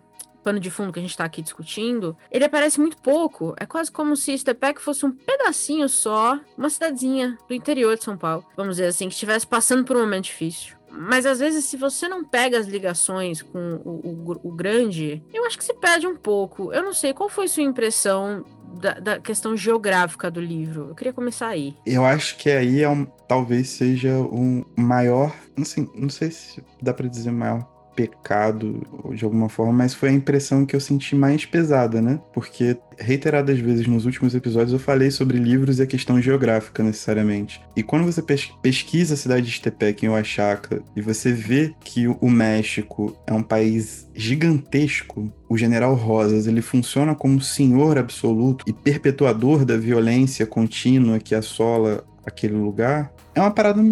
pano 0.49 0.59
de 0.59 0.71
fundo 0.71 0.91
que 0.91 0.99
a 0.99 1.03
gente 1.03 1.11
está 1.11 1.25
aqui 1.25 1.43
discutindo, 1.43 2.17
ele 2.31 2.43
aparece 2.43 2.81
muito 2.81 2.97
pouco. 2.97 3.55
É 3.59 3.67
quase 3.67 3.93
como 3.93 4.17
se 4.17 4.33
Estepec 4.33 4.81
fosse 4.81 5.05
um 5.05 5.13
pedacinho 5.13 5.87
só, 5.91 6.41
uma 6.57 6.71
cidadezinha 6.71 7.37
do 7.47 7.53
interior 7.53 7.99
de 7.99 8.05
São 8.05 8.17
Paulo, 8.17 8.47
vamos 8.57 8.77
dizer 8.77 8.87
assim, 8.87 9.09
que 9.09 9.15
estivesse 9.15 9.47
passando 9.47 9.85
por 9.85 9.95
um 9.95 10.01
momento 10.01 10.25
difícil. 10.25 10.75
Mas 10.91 11.27
às 11.27 11.39
vezes, 11.39 11.67
se 11.67 11.77
você 11.77 12.09
não 12.09 12.25
pega 12.25 12.59
as 12.59 12.67
ligações 12.67 13.43
com 13.43 13.75
o, 13.85 14.33
o, 14.33 14.49
o 14.49 14.51
grande, 14.51 15.23
eu 15.35 15.45
acho 15.45 15.59
que 15.59 15.65
se 15.65 15.75
perde 15.75 16.07
um 16.07 16.17
pouco. 16.17 16.73
Eu 16.73 16.83
não 16.83 16.95
sei, 16.95 17.13
qual 17.13 17.29
foi 17.29 17.47
sua 17.47 17.63
impressão 17.63 18.43
da, 18.81 18.95
da, 18.95 19.21
questão 19.21 19.55
geográfica 19.55 20.31
do 20.31 20.41
livro. 20.41 20.89
Eu 20.89 20.95
queria 20.95 21.13
começar 21.13 21.49
aí. 21.49 21.77
Eu 21.85 22.07
acho 22.07 22.39
que 22.39 22.51
aí 22.51 22.83
é 22.83 22.89
um, 22.89 23.05
talvez 23.05 23.69
seja 23.69 24.13
um 24.13 24.65
maior. 24.75 25.31
Sei, 25.63 25.87
não 25.95 26.09
sei 26.09 26.31
se 26.31 26.65
dá 26.81 26.95
para 26.95 27.07
dizer 27.07 27.33
maior 27.33 27.78
pecado 27.99 28.81
de 29.13 29.25
alguma 29.25 29.49
forma, 29.49 29.73
mas 29.73 29.93
foi 29.93 30.11
a 30.11 30.13
impressão 30.13 30.65
que 30.65 30.77
eu 30.77 30.81
senti 30.81 31.17
mais 31.17 31.45
pesada, 31.45 32.01
né? 32.01 32.21
Porque 32.33 32.77
reiteradas 32.97 33.59
vezes 33.59 33.89
nos 33.89 34.07
últimos 34.07 34.37
episódios 34.37 34.73
eu 34.73 34.79
falei 34.79 35.11
sobre 35.11 35.37
livros 35.37 35.81
e 35.81 35.83
a 35.83 35.87
questão 35.87 36.23
geográfica 36.23 36.81
necessariamente. 36.81 37.61
E 37.75 37.83
quando 37.83 38.05
você 38.05 38.23
pesquisa 38.63 39.15
a 39.15 39.17
cidade 39.17 39.47
de 39.47 39.51
Estepec 39.51 40.07
em 40.07 40.09
Oaxaca 40.09 40.81
e 40.95 41.01
você 41.01 41.33
vê 41.33 41.75
que 41.83 42.07
o 42.07 42.31
México 42.31 43.17
é 43.27 43.33
um 43.33 43.43
país 43.43 44.09
gigantesco, 44.15 45.33
o 45.49 45.59
General 45.59 45.95
Rosas 45.95 46.47
ele 46.47 46.63
funciona 46.63 47.17
como 47.17 47.41
senhor 47.41 47.99
absoluto 47.99 48.65
e 48.69 48.73
perpetuador 48.73 49.65
da 49.65 49.77
violência 49.77 50.47
contínua 50.47 51.19
que 51.19 51.35
assola 51.35 52.05
aquele 52.25 52.55
lugar, 52.55 53.13
é 53.39 53.43
uma 53.43 53.51
parada 53.51 53.83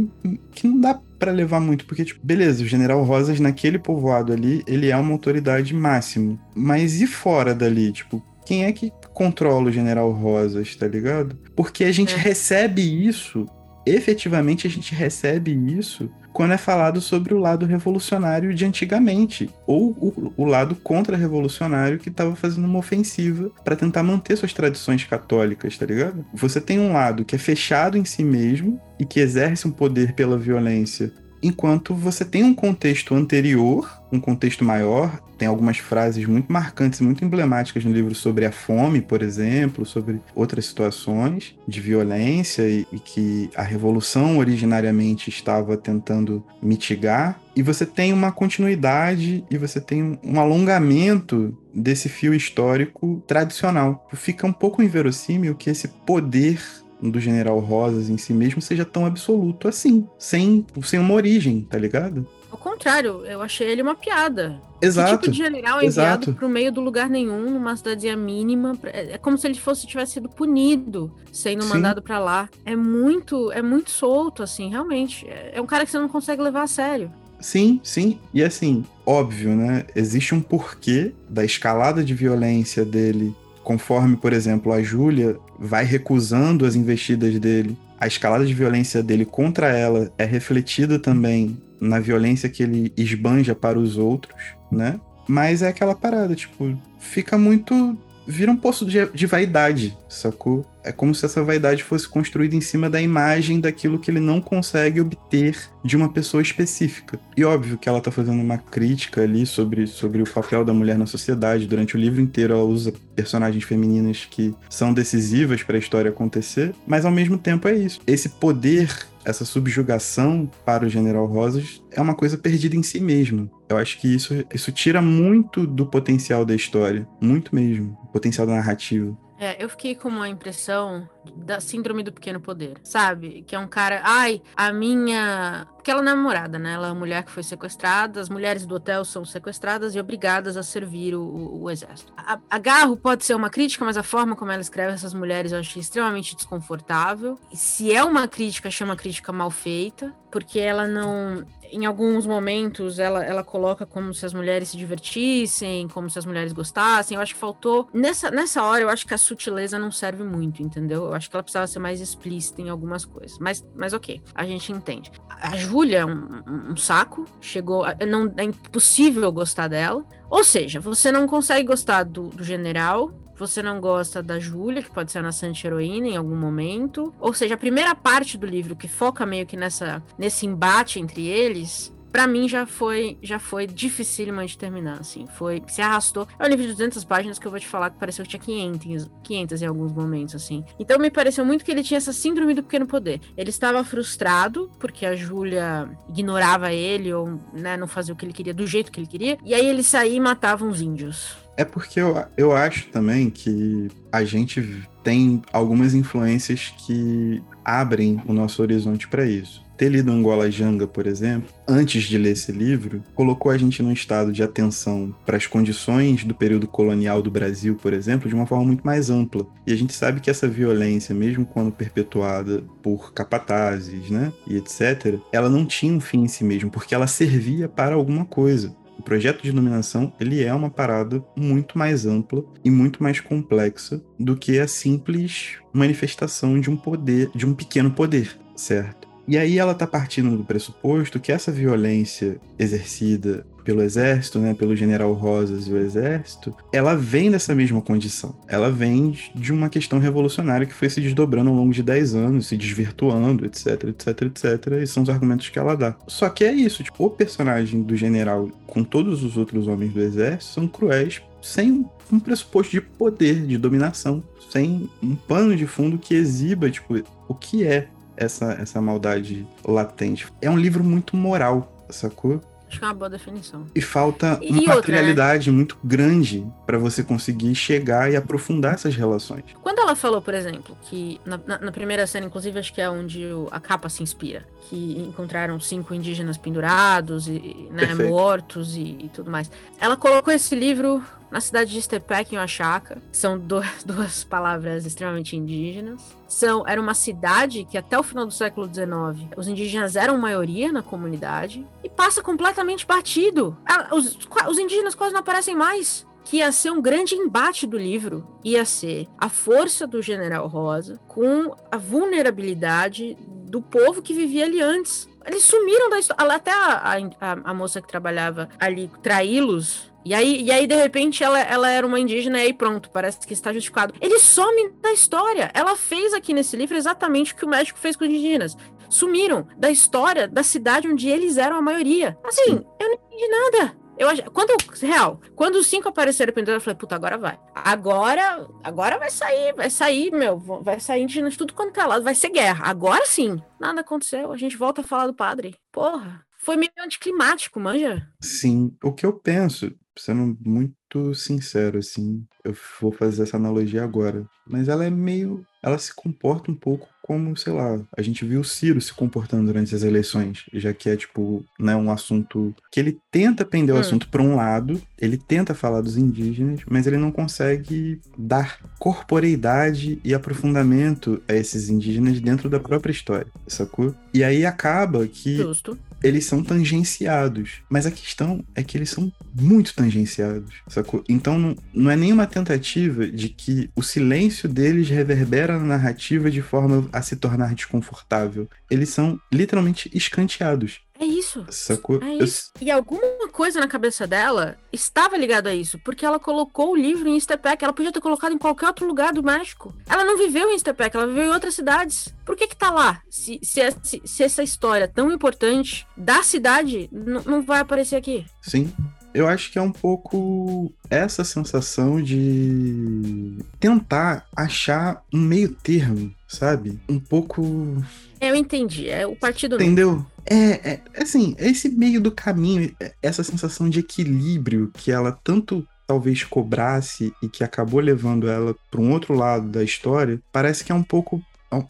que 0.52 0.66
não 0.66 0.80
dá 0.80 1.00
para 1.18 1.32
levar 1.32 1.60
muito, 1.60 1.86
porque, 1.86 2.04
tipo, 2.04 2.20
beleza, 2.24 2.62
o 2.62 2.66
General 2.66 3.02
Rosas 3.02 3.40
naquele 3.40 3.78
povoado 3.78 4.32
ali, 4.32 4.62
ele 4.66 4.90
é 4.90 4.96
uma 4.96 5.12
autoridade 5.12 5.74
máxima. 5.74 6.38
Mas 6.54 7.00
e 7.00 7.06
fora 7.06 7.54
dali, 7.54 7.92
tipo, 7.92 8.22
quem 8.44 8.64
é 8.64 8.72
que 8.72 8.92
controla 9.12 9.68
o 9.68 9.72
General 9.72 10.10
Rosas, 10.12 10.74
tá 10.76 10.86
ligado? 10.86 11.36
Porque 11.54 11.84
a 11.84 11.92
gente 11.92 12.14
é. 12.14 12.18
recebe 12.18 12.82
isso, 12.82 13.46
efetivamente 13.86 14.66
a 14.66 14.70
gente 14.70 14.94
recebe 14.94 15.52
isso 15.52 16.10
quando 16.36 16.52
é 16.52 16.58
falado 16.58 17.00
sobre 17.00 17.32
o 17.32 17.38
lado 17.38 17.64
revolucionário 17.64 18.54
de 18.54 18.66
antigamente, 18.66 19.48
ou 19.66 19.92
o, 19.92 20.34
o 20.36 20.44
lado 20.44 20.74
contra-revolucionário 20.74 21.98
que 21.98 22.10
estava 22.10 22.36
fazendo 22.36 22.66
uma 22.66 22.78
ofensiva 22.78 23.50
para 23.64 23.74
tentar 23.74 24.02
manter 24.02 24.36
suas 24.36 24.52
tradições 24.52 25.02
católicas, 25.02 25.78
tá 25.78 25.86
ligado? 25.86 26.26
Você 26.34 26.60
tem 26.60 26.78
um 26.78 26.92
lado 26.92 27.24
que 27.24 27.34
é 27.34 27.38
fechado 27.38 27.96
em 27.96 28.04
si 28.04 28.22
mesmo 28.22 28.78
e 29.00 29.06
que 29.06 29.18
exerce 29.18 29.66
um 29.66 29.70
poder 29.70 30.12
pela 30.12 30.36
violência 30.36 31.10
enquanto 31.46 31.94
você 31.94 32.24
tem 32.24 32.44
um 32.44 32.54
contexto 32.54 33.14
anterior, 33.14 33.90
um 34.12 34.20
contexto 34.20 34.64
maior, 34.64 35.20
tem 35.36 35.46
algumas 35.46 35.78
frases 35.78 36.24
muito 36.26 36.50
marcantes, 36.50 37.00
muito 37.00 37.24
emblemáticas 37.24 37.84
no 37.84 37.92
livro 37.92 38.14
sobre 38.14 38.46
a 38.46 38.52
fome, 38.52 39.02
por 39.02 39.22
exemplo, 39.22 39.84
sobre 39.84 40.20
outras 40.34 40.66
situações 40.66 41.54
de 41.68 41.80
violência 41.80 42.62
e, 42.62 42.86
e 42.90 42.98
que 42.98 43.50
a 43.54 43.62
revolução 43.62 44.38
originariamente 44.38 45.28
estava 45.28 45.76
tentando 45.76 46.42
mitigar. 46.62 47.38
E 47.54 47.62
você 47.62 47.84
tem 47.84 48.12
uma 48.12 48.32
continuidade 48.32 49.44
e 49.50 49.58
você 49.58 49.80
tem 49.80 50.18
um 50.24 50.40
alongamento 50.40 51.56
desse 51.74 52.08
fio 52.08 52.34
histórico 52.34 53.22
tradicional. 53.26 54.06
Fica 54.14 54.46
um 54.46 54.52
pouco 54.52 54.82
inverossímil 54.82 55.54
que 55.54 55.68
esse 55.68 55.88
poder 55.88 56.60
do 57.00 57.20
General 57.20 57.58
Rosas 57.58 58.08
em 58.08 58.16
si 58.16 58.32
mesmo 58.32 58.60
seja 58.60 58.84
tão 58.84 59.04
absoluto 59.04 59.68
assim, 59.68 60.06
sem, 60.18 60.66
sem 60.82 60.98
uma 60.98 61.14
origem, 61.14 61.62
tá 61.62 61.78
ligado? 61.78 62.26
Ao 62.50 62.58
contrário, 62.58 63.24
eu 63.26 63.42
achei 63.42 63.68
ele 63.68 63.82
uma 63.82 63.94
piada. 63.94 64.60
Exato. 64.80 65.10
Que 65.10 65.16
tipo 65.16 65.32
de 65.32 65.38
general 65.38 65.80
é 65.80 65.86
enviado 65.86 66.34
pro 66.34 66.48
meio 66.48 66.70
do 66.70 66.80
lugar 66.80 67.08
nenhum, 67.08 67.50
numa 67.50 67.76
cidadezinha 67.76 68.16
mínima? 68.16 68.78
É, 68.84 69.12
é 69.12 69.18
como 69.18 69.36
se 69.36 69.46
ele 69.46 69.58
fosse 69.58 69.86
tivesse 69.86 70.12
sido 70.12 70.28
punido, 70.28 71.12
sendo 71.32 71.64
Sim. 71.64 71.68
mandado 71.70 72.00
para 72.00 72.18
lá. 72.18 72.48
É 72.64 72.76
muito, 72.76 73.50
é 73.52 73.62
muito 73.62 73.90
solto, 73.90 74.42
assim, 74.42 74.70
realmente. 74.70 75.26
É, 75.28 75.52
é 75.54 75.60
um 75.60 75.66
cara 75.66 75.84
que 75.84 75.90
você 75.90 75.98
não 75.98 76.08
consegue 76.08 76.42
levar 76.42 76.62
a 76.62 76.66
sério. 76.66 77.10
Sim, 77.40 77.80
sim. 77.82 78.18
E 78.32 78.42
assim, 78.42 78.84
óbvio, 79.04 79.54
né? 79.54 79.84
Existe 79.94 80.34
um 80.34 80.40
porquê 80.40 81.12
da 81.28 81.44
escalada 81.44 82.02
de 82.02 82.14
violência 82.14 82.84
dele, 82.84 83.34
conforme, 83.66 84.16
por 84.16 84.32
exemplo, 84.32 84.72
a 84.72 84.80
Júlia 84.80 85.36
vai 85.58 85.84
recusando 85.84 86.64
as 86.64 86.76
investidas 86.76 87.36
dele. 87.40 87.76
A 87.98 88.06
escalada 88.06 88.46
de 88.46 88.54
violência 88.54 89.02
dele 89.02 89.24
contra 89.24 89.76
ela 89.76 90.08
é 90.16 90.24
refletida 90.24 91.00
também 91.00 91.60
na 91.80 91.98
violência 91.98 92.48
que 92.48 92.62
ele 92.62 92.92
esbanja 92.96 93.56
para 93.56 93.76
os 93.76 93.98
outros, 93.98 94.40
né? 94.70 95.00
Mas 95.26 95.62
é 95.62 95.68
aquela 95.68 95.96
parada, 95.96 96.36
tipo, 96.36 96.78
fica 97.00 97.36
muito 97.36 97.98
vira 98.24 98.52
um 98.52 98.56
poço 98.56 98.86
de, 98.86 99.04
de, 99.06 99.26
vaidade, 99.26 99.96
sacou? 100.08 100.64
É 100.86 100.92
como 100.92 101.14
se 101.14 101.24
essa 101.24 101.42
vaidade 101.42 101.82
fosse 101.82 102.08
construída 102.08 102.54
em 102.54 102.60
cima 102.60 102.88
da 102.88 103.02
imagem 103.02 103.60
daquilo 103.60 103.98
que 103.98 104.10
ele 104.10 104.20
não 104.20 104.40
consegue 104.40 105.00
obter 105.00 105.58
de 105.84 105.96
uma 105.96 106.12
pessoa 106.12 106.42
específica. 106.42 107.18
E 107.36 107.44
óbvio 107.44 107.76
que 107.76 107.88
ela 107.88 108.00
tá 108.00 108.10
fazendo 108.10 108.40
uma 108.40 108.56
crítica 108.56 109.22
ali 109.22 109.44
sobre, 109.44 109.86
sobre 109.86 110.22
o 110.22 110.30
papel 110.30 110.64
da 110.64 110.72
mulher 110.72 110.96
na 110.96 111.06
sociedade. 111.06 111.66
Durante 111.66 111.96
o 111.96 111.98
livro 111.98 112.20
inteiro 112.20 112.54
ela 112.54 112.64
usa 112.64 112.92
personagens 113.14 113.64
femininas 113.64 114.26
que 114.30 114.54
são 114.70 114.94
decisivas 114.94 115.62
para 115.62 115.76
a 115.76 115.80
história 115.80 116.10
acontecer, 116.10 116.72
mas 116.86 117.04
ao 117.04 117.10
mesmo 117.10 117.36
tempo 117.36 117.66
é 117.66 117.74
isso. 117.74 118.00
Esse 118.06 118.28
poder 118.28 118.88
essa 119.26 119.44
subjugação 119.44 120.48
para 120.64 120.86
o 120.86 120.88
General 120.88 121.26
Rosas 121.26 121.82
é 121.90 122.00
uma 122.00 122.14
coisa 122.14 122.38
perdida 122.38 122.76
em 122.76 122.82
si 122.84 123.00
mesmo. 123.00 123.50
Eu 123.68 123.76
acho 123.76 123.98
que 123.98 124.14
isso, 124.14 124.32
isso 124.54 124.70
tira 124.70 125.02
muito 125.02 125.66
do 125.66 125.84
potencial 125.84 126.44
da 126.44 126.54
história, 126.54 127.06
muito 127.20 127.52
mesmo, 127.52 127.98
o 128.04 128.06
potencial 128.06 128.46
da 128.46 128.54
narrativa. 128.54 129.16
É, 129.38 129.62
eu 129.62 129.68
fiquei 129.68 129.94
com 129.94 130.08
uma 130.08 130.28
impressão 130.28 131.08
da 131.36 131.60
síndrome 131.60 132.02
do 132.02 132.12
pequeno 132.12 132.40
poder, 132.40 132.78
sabe? 132.82 133.42
Que 133.42 133.54
é 133.54 133.58
um 133.58 133.68
cara, 133.68 134.00
ai, 134.04 134.42
a 134.56 134.72
minha. 134.72 135.66
Porque 135.86 135.92
ela 135.92 136.00
é 136.00 136.04
namorada, 136.04 136.58
né? 136.58 136.72
Ela 136.72 136.88
é 136.88 136.90
uma 136.90 136.98
mulher 136.98 137.22
que 137.22 137.30
foi 137.30 137.44
sequestrada, 137.44 138.20
as 138.20 138.28
mulheres 138.28 138.66
do 138.66 138.74
hotel 138.74 139.04
são 139.04 139.24
sequestradas 139.24 139.94
e 139.94 140.00
obrigadas 140.00 140.56
a 140.56 140.62
servir 140.64 141.14
o, 141.14 141.22
o, 141.22 141.62
o 141.62 141.70
exército. 141.70 142.12
A, 142.16 142.40
a, 142.50 142.58
Garro 142.58 142.96
pode 142.96 143.24
ser 143.24 143.36
uma 143.36 143.48
crítica, 143.48 143.84
mas 143.84 143.96
a 143.96 144.02
forma 144.02 144.34
como 144.34 144.50
ela 144.50 144.60
escreve 144.60 144.94
essas 144.94 145.14
mulheres 145.14 145.52
eu 145.52 145.60
achei 145.60 145.80
extremamente 145.80 146.34
desconfortável. 146.34 147.38
E 147.52 147.56
se 147.56 147.94
é 147.94 148.02
uma 148.02 148.26
crítica, 148.26 148.68
chama 148.68 148.96
crítica 148.96 149.32
mal 149.32 149.48
feita, 149.48 150.12
porque 150.28 150.58
ela 150.58 150.88
não 150.88 151.46
em 151.72 151.84
alguns 151.84 152.26
momentos 152.26 152.98
ela, 152.98 153.24
ela 153.24 153.42
coloca 153.42 153.84
como 153.84 154.12
se 154.14 154.24
as 154.24 154.32
mulheres 154.32 154.68
se 154.70 154.76
divertissem, 154.76 155.88
como 155.88 156.08
se 156.08 156.18
as 156.18 156.24
mulheres 156.24 156.52
gostassem. 156.52 157.16
Eu 157.16 157.22
acho 157.22 157.34
que 157.34 157.40
faltou. 157.40 157.88
Nessa, 157.92 158.30
nessa 158.30 158.62
hora, 158.62 158.82
eu 158.82 158.88
acho 158.88 159.06
que 159.06 159.14
a 159.14 159.18
sutileza 159.18 159.78
não 159.78 159.90
serve 159.90 160.24
muito, 160.24 160.62
entendeu? 160.62 161.06
Eu 161.06 161.14
acho 161.14 161.28
que 161.28 161.36
ela 161.36 161.42
precisava 161.42 161.66
ser 161.66 161.78
mais 161.78 162.00
explícita 162.00 162.62
em 162.62 162.68
algumas 162.68 163.04
coisas. 163.04 163.38
Mas, 163.38 163.64
mas 163.74 163.92
ok, 163.92 164.20
a 164.34 164.44
gente 164.44 164.72
entende. 164.72 165.10
A 165.28 165.56
Júlia 165.56 165.75
é 165.84 166.04
um, 166.04 166.70
um, 166.70 166.76
saco, 166.76 167.24
chegou. 167.40 167.84
Não, 168.06 168.32
é 168.36 168.44
impossível 168.44 169.30
gostar 169.30 169.68
dela. 169.68 170.04
Ou 170.30 170.42
seja, 170.42 170.80
você 170.80 171.12
não 171.12 171.26
consegue 171.26 171.66
gostar 171.66 172.04
do, 172.04 172.28
do 172.28 172.42
general, 172.42 173.12
você 173.38 173.62
não 173.62 173.80
gosta 173.80 174.22
da 174.22 174.38
Júlia, 174.38 174.82
que 174.82 174.90
pode 174.90 175.12
ser 175.12 175.18
a 175.18 175.22
nossa 175.22 175.46
anti-heroína 175.46 176.08
em 176.08 176.16
algum 176.16 176.36
momento. 176.36 177.12
Ou 177.20 177.34
seja, 177.34 177.54
a 177.54 177.58
primeira 177.58 177.94
parte 177.94 178.38
do 178.38 178.46
livro 178.46 178.74
que 178.74 178.88
foca 178.88 179.26
meio 179.26 179.46
que 179.46 179.56
nessa, 179.56 180.02
nesse 180.18 180.46
embate 180.46 180.98
entre 180.98 181.26
eles, 181.26 181.94
para 182.12 182.26
mim 182.26 182.48
já 182.48 182.66
foi 182.66 183.18
já 183.22 183.38
foi 183.38 183.66
dificílimo 183.66 184.44
de 184.44 184.56
terminar, 184.56 185.00
assim. 185.00 185.26
Foi, 185.36 185.62
se 185.68 185.82
arrastou. 185.82 186.26
É 186.38 186.44
um 186.44 186.48
livro 186.48 186.64
de 186.64 186.72
200 186.72 187.04
páginas 187.04 187.38
que 187.38 187.46
eu 187.46 187.50
vou 187.50 187.60
te 187.60 187.66
falar 187.66 187.90
que 187.90 187.98
pareceu 187.98 188.24
que 188.24 188.38
tinha 188.38 188.72
500, 188.72 189.10
500 189.22 189.62
em 189.62 189.66
alguns 189.66 189.92
momentos, 189.92 190.34
assim. 190.34 190.64
Então 190.78 190.98
me 190.98 191.10
pareceu 191.10 191.44
muito 191.44 191.64
que 191.64 191.70
ele 191.70 191.82
tinha 191.82 191.98
essa 191.98 192.12
síndrome 192.12 192.54
do 192.54 192.62
pequeno 192.62 192.86
poder. 192.86 193.20
Ele 193.36 193.50
estava 193.50 193.82
frustrado 193.84 194.70
porque 194.78 195.04
a 195.04 195.14
Júlia 195.14 195.88
ignorava 196.08 196.72
ele 196.72 197.12
ou, 197.12 197.38
né, 197.52 197.76
não 197.76 197.86
fazia 197.86 198.14
o 198.14 198.16
que 198.16 198.24
ele 198.24 198.32
queria 198.32 198.54
do 198.54 198.66
jeito 198.66 198.90
que 198.90 199.00
ele 199.00 199.06
queria. 199.06 199.38
E 199.44 199.54
aí 199.54 199.66
ele 199.66 199.82
saía 199.82 200.16
e 200.16 200.20
matava 200.20 200.64
uns 200.64 200.80
índios. 200.80 201.36
É 201.56 201.64
porque 201.64 202.00
eu, 202.00 202.22
eu 202.36 202.54
acho 202.54 202.88
também 202.88 203.30
que 203.30 203.88
a 204.12 204.24
gente 204.24 204.86
tem 205.02 205.40
algumas 205.52 205.94
influências 205.94 206.74
que 206.78 207.42
abrem 207.64 208.20
o 208.26 208.32
nosso 208.32 208.60
horizonte 208.60 209.08
para 209.08 209.24
isso. 209.24 209.65
Ter 209.76 209.90
lido 209.90 210.10
Angola 210.10 210.50
Janga, 210.50 210.86
por 210.86 211.06
exemplo, 211.06 211.50
antes 211.68 212.04
de 212.04 212.16
ler 212.16 212.32
esse 212.32 212.50
livro, 212.50 213.02
colocou 213.14 213.52
a 213.52 213.58
gente 213.58 213.82
num 213.82 213.92
estado 213.92 214.32
de 214.32 214.42
atenção 214.42 215.14
para 215.26 215.36
as 215.36 215.46
condições 215.46 216.24
do 216.24 216.34
período 216.34 216.66
colonial 216.66 217.20
do 217.20 217.30
Brasil, 217.30 217.74
por 217.74 217.92
exemplo, 217.92 218.26
de 218.28 218.34
uma 218.34 218.46
forma 218.46 218.64
muito 218.64 218.86
mais 218.86 219.10
ampla. 219.10 219.46
E 219.66 219.72
a 219.72 219.76
gente 219.76 219.92
sabe 219.92 220.20
que 220.20 220.30
essa 220.30 220.48
violência, 220.48 221.14
mesmo 221.14 221.44
quando 221.44 221.70
perpetuada 221.70 222.64
por 222.82 223.12
capatazes, 223.12 224.08
né, 224.08 224.32
e 224.46 224.56
etc., 224.56 225.18
ela 225.30 225.50
não 225.50 225.66
tinha 225.66 225.92
um 225.92 226.00
fim 226.00 226.22
em 226.22 226.28
si 226.28 226.42
mesmo, 226.42 226.70
porque 226.70 226.94
ela 226.94 227.06
servia 227.06 227.68
para 227.68 227.94
alguma 227.94 228.24
coisa. 228.24 228.74
O 228.98 229.02
projeto 229.02 229.42
de 229.42 229.50
iluminação 229.50 230.10
ele 230.18 230.42
é 230.42 230.54
uma 230.54 230.70
parada 230.70 231.22
muito 231.36 231.76
mais 231.76 232.06
ampla 232.06 232.42
e 232.64 232.70
muito 232.70 233.02
mais 233.02 233.20
complexa 233.20 234.02
do 234.18 234.34
que 234.34 234.58
a 234.58 234.66
simples 234.66 235.58
manifestação 235.70 236.58
de 236.58 236.70
um 236.70 236.76
poder, 236.76 237.30
de 237.34 237.44
um 237.44 237.52
pequeno 237.52 237.90
poder, 237.90 238.38
certo? 238.56 239.05
E 239.28 239.36
aí 239.36 239.58
ela 239.58 239.72
está 239.72 239.86
partindo 239.86 240.36
do 240.36 240.44
pressuposto 240.44 241.18
que 241.18 241.32
essa 241.32 241.50
violência 241.50 242.38
exercida 242.58 243.44
pelo 243.66 243.82
exército, 243.82 244.38
né, 244.38 244.54
pelo 244.54 244.76
general 244.76 245.12
Rosas 245.12 245.66
e 245.66 245.72
o 245.72 245.76
exército, 245.76 246.54
ela 246.72 246.94
vem 246.94 247.32
dessa 247.32 247.52
mesma 247.52 247.82
condição. 247.82 248.36
Ela 248.46 248.70
vem 248.70 249.18
de 249.34 249.52
uma 249.52 249.68
questão 249.68 249.98
revolucionária 249.98 250.64
que 250.64 250.72
foi 250.72 250.88
se 250.88 251.00
desdobrando 251.00 251.50
ao 251.50 251.56
longo 251.56 251.72
de 251.72 251.82
10 251.82 252.14
anos, 252.14 252.46
se 252.46 252.56
desvirtuando, 252.56 253.44
etc, 253.44 253.66
etc, 253.88 254.22
etc, 254.22 254.72
e 254.80 254.86
são 254.86 255.02
os 255.02 255.08
argumentos 255.08 255.48
que 255.48 255.58
ela 255.58 255.74
dá. 255.74 255.96
Só 256.06 256.28
que 256.28 256.44
é 256.44 256.52
isso, 256.52 256.84
tipo, 256.84 257.04
o 257.04 257.10
personagem 257.10 257.82
do 257.82 257.96
general 257.96 258.48
com 258.68 258.84
todos 258.84 259.24
os 259.24 259.36
outros 259.36 259.66
homens 259.66 259.92
do 259.92 260.00
exército 260.00 260.54
são 260.54 260.68
cruéis 260.68 261.20
sem 261.42 261.84
um 262.12 262.20
pressuposto 262.20 262.70
de 262.70 262.80
poder, 262.80 263.46
de 263.46 263.58
dominação, 263.58 264.22
sem 264.50 264.88
um 265.02 265.16
pano 265.16 265.56
de 265.56 265.66
fundo 265.66 265.98
que 265.98 266.14
exiba, 266.14 266.70
tipo, 266.70 267.02
o 267.28 267.34
que 267.34 267.64
é 267.64 267.88
essa, 268.16 268.52
essa 268.52 268.80
maldade 268.80 269.46
latente. 269.66 270.26
É 270.40 270.50
um 270.50 270.58
livro 270.58 270.82
muito 270.82 271.16
moral, 271.16 271.84
sacou? 271.90 272.40
Acho 272.68 272.78
que 272.78 272.84
é 272.84 272.88
uma 272.88 272.94
boa 272.94 273.08
definição. 273.08 273.66
E 273.74 273.80
falta 273.80 274.38
e 274.42 274.50
uma 274.50 274.58
outra, 274.58 274.74
materialidade 274.76 275.50
né? 275.50 275.56
muito 275.56 275.78
grande 275.82 276.46
para 276.66 276.78
você 276.78 277.02
conseguir 277.02 277.54
chegar 277.54 278.10
e 278.10 278.16
aprofundar 278.16 278.74
essas 278.74 278.94
relações. 278.94 279.44
Quando 279.62 279.78
ela 279.78 279.94
falou, 279.94 280.20
por 280.20 280.34
exemplo, 280.34 280.76
que 280.82 281.20
na, 281.24 281.38
na, 281.46 281.58
na 281.58 281.72
primeira 281.72 282.06
cena, 282.06 282.26
inclusive, 282.26 282.58
acho 282.58 282.72
que 282.72 282.80
é 282.80 282.90
onde 282.90 283.24
o, 283.26 283.48
a 283.50 283.60
capa 283.60 283.88
se 283.88 284.02
inspira, 284.02 284.44
que 284.68 284.98
encontraram 285.08 285.58
cinco 285.60 285.94
indígenas 285.94 286.36
pendurados 286.36 287.28
e 287.28 287.68
né, 287.70 287.94
mortos 287.94 288.76
e, 288.76 288.98
e, 289.04 289.10
tudo 289.12 289.30
mais. 289.30 289.50
Ela 289.80 289.96
colocou 289.96 290.32
esse 290.32 290.54
livro 290.54 291.02
na 291.30 291.40
cidade 291.40 291.72
de 291.72 291.78
Estepec, 291.78 292.34
em 292.34 292.38
Oaxaca. 292.38 292.98
São 293.12 293.38
duas, 293.38 293.66
duas 293.84 294.24
palavras 294.24 294.86
extremamente 294.86 295.36
indígenas. 295.36 296.16
São, 296.28 296.66
era 296.66 296.80
uma 296.80 296.94
cidade 296.94 297.64
que 297.64 297.78
até 297.78 297.98
o 297.98 298.02
final 298.02 298.26
do 298.26 298.32
século 298.32 298.66
XIX 298.66 299.28
os 299.36 299.46
indígenas 299.46 299.94
eram 299.94 300.18
maioria 300.18 300.72
na 300.72 300.82
comunidade 300.82 301.64
e 301.84 301.88
passa 301.88 302.22
completamente 302.22 302.55
batido. 302.86 303.56
Ah, 303.66 303.94
os, 303.94 304.18
os 304.48 304.58
indígenas 304.58 304.94
quase 304.94 305.12
não 305.12 305.20
aparecem 305.20 305.54
mais 305.54 306.06
que 306.26 306.38
ia 306.38 306.50
ser 306.50 306.72
um 306.72 306.82
grande 306.82 307.14
embate 307.14 307.66
do 307.66 307.78
livro. 307.78 308.26
Ia 308.44 308.64
ser 308.64 309.06
a 309.16 309.28
força 309.28 309.86
do 309.86 310.02
General 310.02 310.46
Rosa 310.48 311.00
com 311.06 311.54
a 311.70 311.76
vulnerabilidade 311.76 313.16
do 313.20 313.62
povo 313.62 314.02
que 314.02 314.12
vivia 314.12 314.44
ali 314.44 314.60
antes. 314.60 315.08
Eles 315.24 315.44
sumiram 315.44 315.88
da 315.88 316.00
história. 316.00 316.34
Até 316.34 316.50
a, 316.50 316.98
a, 317.20 317.32
a 317.44 317.54
moça 317.54 317.80
que 317.80 317.86
trabalhava 317.86 318.48
ali 318.58 318.90
traí-los 319.02 319.90
e 320.06 320.14
aí, 320.14 320.40
e 320.40 320.52
aí, 320.52 320.68
de 320.68 320.74
repente, 320.76 321.24
ela, 321.24 321.40
ela 321.40 321.68
era 321.68 321.84
uma 321.84 321.98
indígena 321.98 322.38
e 322.38 322.42
aí 322.42 322.52
pronto, 322.52 322.88
parece 322.90 323.26
que 323.26 323.32
está 323.32 323.52
justificado. 323.52 323.92
Ele 324.00 324.20
some 324.20 324.70
da 324.80 324.92
história. 324.92 325.50
Ela 325.52 325.74
fez 325.74 326.14
aqui 326.14 326.32
nesse 326.32 326.56
livro 326.56 326.76
exatamente 326.76 327.32
o 327.32 327.36
que 327.36 327.44
o 327.44 327.48
médico 327.48 327.76
fez 327.76 327.96
com 327.96 328.04
os 328.04 328.10
indígenas. 328.10 328.56
Sumiram 328.88 329.46
da 329.56 329.70
história 329.70 330.28
da 330.28 330.42
cidade 330.42 330.88
onde 330.88 331.08
eles 331.08 331.36
eram 331.36 331.56
a 331.56 331.62
maioria. 331.62 332.16
Assim, 332.24 332.58
Sim. 332.58 332.66
eu 332.80 332.88
não 332.88 332.94
entendi 332.94 333.28
nada. 333.28 333.86
Eu 333.98 334.08
quando 334.30 334.54
real, 334.82 335.20
quando 335.34 335.56
os 335.56 335.66
cinco 335.68 335.88
apareceram 335.88 336.32
pendurados, 336.32 336.62
eu 336.62 336.64
falei, 336.64 336.78
puta, 336.78 336.94
agora 336.94 337.16
vai. 337.16 337.38
Agora, 337.54 338.46
agora 338.62 338.98
vai 338.98 339.10
sair, 339.10 339.54
vai 339.54 339.70
sair, 339.70 340.12
meu, 340.12 340.38
vai 340.38 340.78
sair 340.78 341.06
de 341.06 341.36
tudo 341.36 341.54
quanto 341.54 341.80
é 341.80 341.86
lado, 341.86 342.04
vai 342.04 342.14
ser 342.14 342.28
guerra. 342.28 342.66
Agora 342.66 343.06
sim. 343.06 343.40
Nada 343.58 343.80
aconteceu, 343.80 344.32
a 344.32 344.36
gente 344.36 344.56
volta 344.56 344.82
a 344.82 344.84
falar 344.84 345.06
do 345.06 345.14
padre. 345.14 345.56
Porra, 345.72 346.26
foi 346.36 346.56
meio 346.56 346.70
anticlimático, 346.78 347.58
manja? 347.58 348.06
Sim, 348.20 348.76
o 348.84 348.92
que 348.92 349.06
eu 349.06 349.14
penso, 349.14 349.74
sendo 349.98 350.36
muito 350.44 350.75
sincero, 351.14 351.78
assim, 351.78 352.24
eu 352.44 352.54
vou 352.80 352.92
fazer 352.92 353.22
essa 353.22 353.36
analogia 353.36 353.82
agora, 353.82 354.24
mas 354.46 354.68
ela 354.68 354.84
é 354.84 354.90
meio. 354.90 355.44
Ela 355.62 355.78
se 355.78 355.92
comporta 355.92 356.50
um 356.50 356.54
pouco 356.54 356.88
como, 357.02 357.36
sei 357.36 357.52
lá, 357.52 357.80
a 357.96 358.02
gente 358.02 358.24
viu 358.24 358.40
o 358.40 358.44
Ciro 358.44 358.80
se 358.80 358.92
comportando 358.92 359.46
durante 359.46 359.74
as 359.74 359.82
eleições, 359.82 360.44
já 360.52 360.72
que 360.72 360.88
é, 360.88 360.96
tipo, 360.96 361.44
né, 361.58 361.74
um 361.76 361.90
assunto 361.90 362.54
que 362.70 362.80
ele 362.80 362.98
tenta 363.10 363.44
pender 363.44 363.74
hum. 363.74 363.78
o 363.78 363.80
assunto 363.80 364.08
para 364.08 364.22
um 364.22 364.36
lado, 364.36 364.80
ele 364.98 365.16
tenta 365.16 365.54
falar 365.54 365.80
dos 365.80 365.96
indígenas, 365.96 366.60
mas 366.68 366.86
ele 366.86 366.96
não 366.96 367.12
consegue 367.12 368.00
dar 368.18 368.58
corporeidade 368.78 370.00
e 370.04 370.14
aprofundamento 370.14 371.22
a 371.28 371.34
esses 371.34 371.68
indígenas 371.68 372.20
dentro 372.20 372.48
da 372.48 372.58
própria 372.58 372.92
história, 372.92 373.28
sacou? 373.46 373.94
E 374.12 374.24
aí 374.24 374.44
acaba 374.44 375.06
que 375.06 375.36
Justo 375.36 375.78
eles 376.02 376.24
são 376.24 376.42
tangenciados. 376.42 377.62
Mas 377.68 377.86
a 377.86 377.90
questão 377.90 378.44
é 378.54 378.62
que 378.62 378.76
eles 378.76 378.90
são 378.90 379.12
muito 379.34 379.74
tangenciados, 379.74 380.54
sacou? 380.68 381.02
Então 381.08 381.38
não, 381.38 381.56
não 381.74 381.90
é 381.90 381.96
nenhuma 381.96 382.26
tentativa 382.26 383.06
de 383.06 383.28
que 383.28 383.70
o 383.74 383.82
silêncio 383.82 384.48
deles 384.48 384.88
reverbera 384.88 385.58
na 385.58 385.64
narrativa 385.64 386.30
de 386.30 386.42
forma 386.42 386.88
a 386.92 387.02
se 387.02 387.16
tornar 387.16 387.54
desconfortável. 387.54 388.48
Eles 388.70 388.90
são 388.90 389.18
literalmente 389.32 389.90
escanteados. 389.92 390.80
É 390.98 391.04
isso. 391.04 391.46
Sacou? 391.50 392.02
É 392.02 392.14
isso. 392.14 392.50
E 392.60 392.70
alguma 392.70 393.28
coisa 393.30 393.60
na 393.60 393.68
cabeça 393.68 394.06
dela 394.06 394.56
estava 394.72 395.16
ligada 395.16 395.50
a 395.50 395.54
isso, 395.54 395.78
porque 395.84 396.04
ela 396.04 396.18
colocou 396.18 396.72
o 396.72 396.76
livro 396.76 397.08
em 397.08 397.16
Estepec. 397.16 397.62
Ela 397.62 397.72
podia 397.72 397.92
ter 397.92 398.00
colocado 398.00 398.32
em 398.32 398.38
qualquer 398.38 398.66
outro 398.66 398.86
lugar 398.86 399.12
do 399.12 399.22
México. 399.22 399.74
Ela 399.88 400.04
não 400.04 400.16
viveu 400.16 400.50
em 400.50 400.56
Estepec, 400.56 400.96
ela 400.96 401.06
viveu 401.06 401.24
em 401.24 401.30
outras 401.34 401.54
cidades. 401.54 402.14
Por 402.24 402.36
que 402.36 402.48
que 402.48 402.56
tá 402.56 402.70
lá? 402.70 403.02
Se, 403.08 403.38
se, 403.42 403.60
se, 403.82 404.02
se 404.04 404.22
essa 404.22 404.42
história 404.42 404.88
tão 404.88 405.12
importante 405.12 405.86
da 405.96 406.22
cidade 406.22 406.88
não 406.92 407.42
vai 407.42 407.60
aparecer 407.60 407.96
aqui? 407.96 408.24
Sim 408.40 408.72
eu 409.16 409.26
acho 409.26 409.50
que 409.50 409.58
é 409.58 409.62
um 409.62 409.72
pouco 409.72 410.70
essa 410.90 411.24
sensação 411.24 412.02
de 412.02 413.38
tentar 413.58 414.26
achar 414.36 415.02
um 415.12 415.18
meio 415.18 415.48
termo, 415.48 416.14
sabe? 416.28 416.78
Um 416.86 417.00
pouco. 417.00 417.82
Eu 418.20 418.36
entendi, 418.36 418.90
é 418.90 419.06
o 419.06 419.16
partido. 419.16 419.56
Entendeu? 419.56 420.04
É, 420.26 420.72
é, 420.72 420.80
assim, 421.00 421.34
esse 421.38 421.68
meio 421.70 422.00
do 422.00 422.10
caminho, 422.10 422.74
é, 422.78 422.92
essa 423.00 423.24
sensação 423.24 423.70
de 423.70 423.80
equilíbrio 423.80 424.70
que 424.74 424.92
ela 424.92 425.18
tanto 425.24 425.66
talvez 425.86 426.24
cobrasse 426.24 427.12
e 427.22 427.28
que 427.28 427.44
acabou 427.44 427.80
levando 427.80 428.28
ela 428.28 428.54
para 428.70 428.80
um 428.80 428.92
outro 428.92 429.14
lado 429.14 429.48
da 429.48 429.62
história, 429.62 430.20
parece 430.32 430.64
que 430.64 430.72
é 430.72 430.74
um 430.74 430.82
pouco 430.82 431.22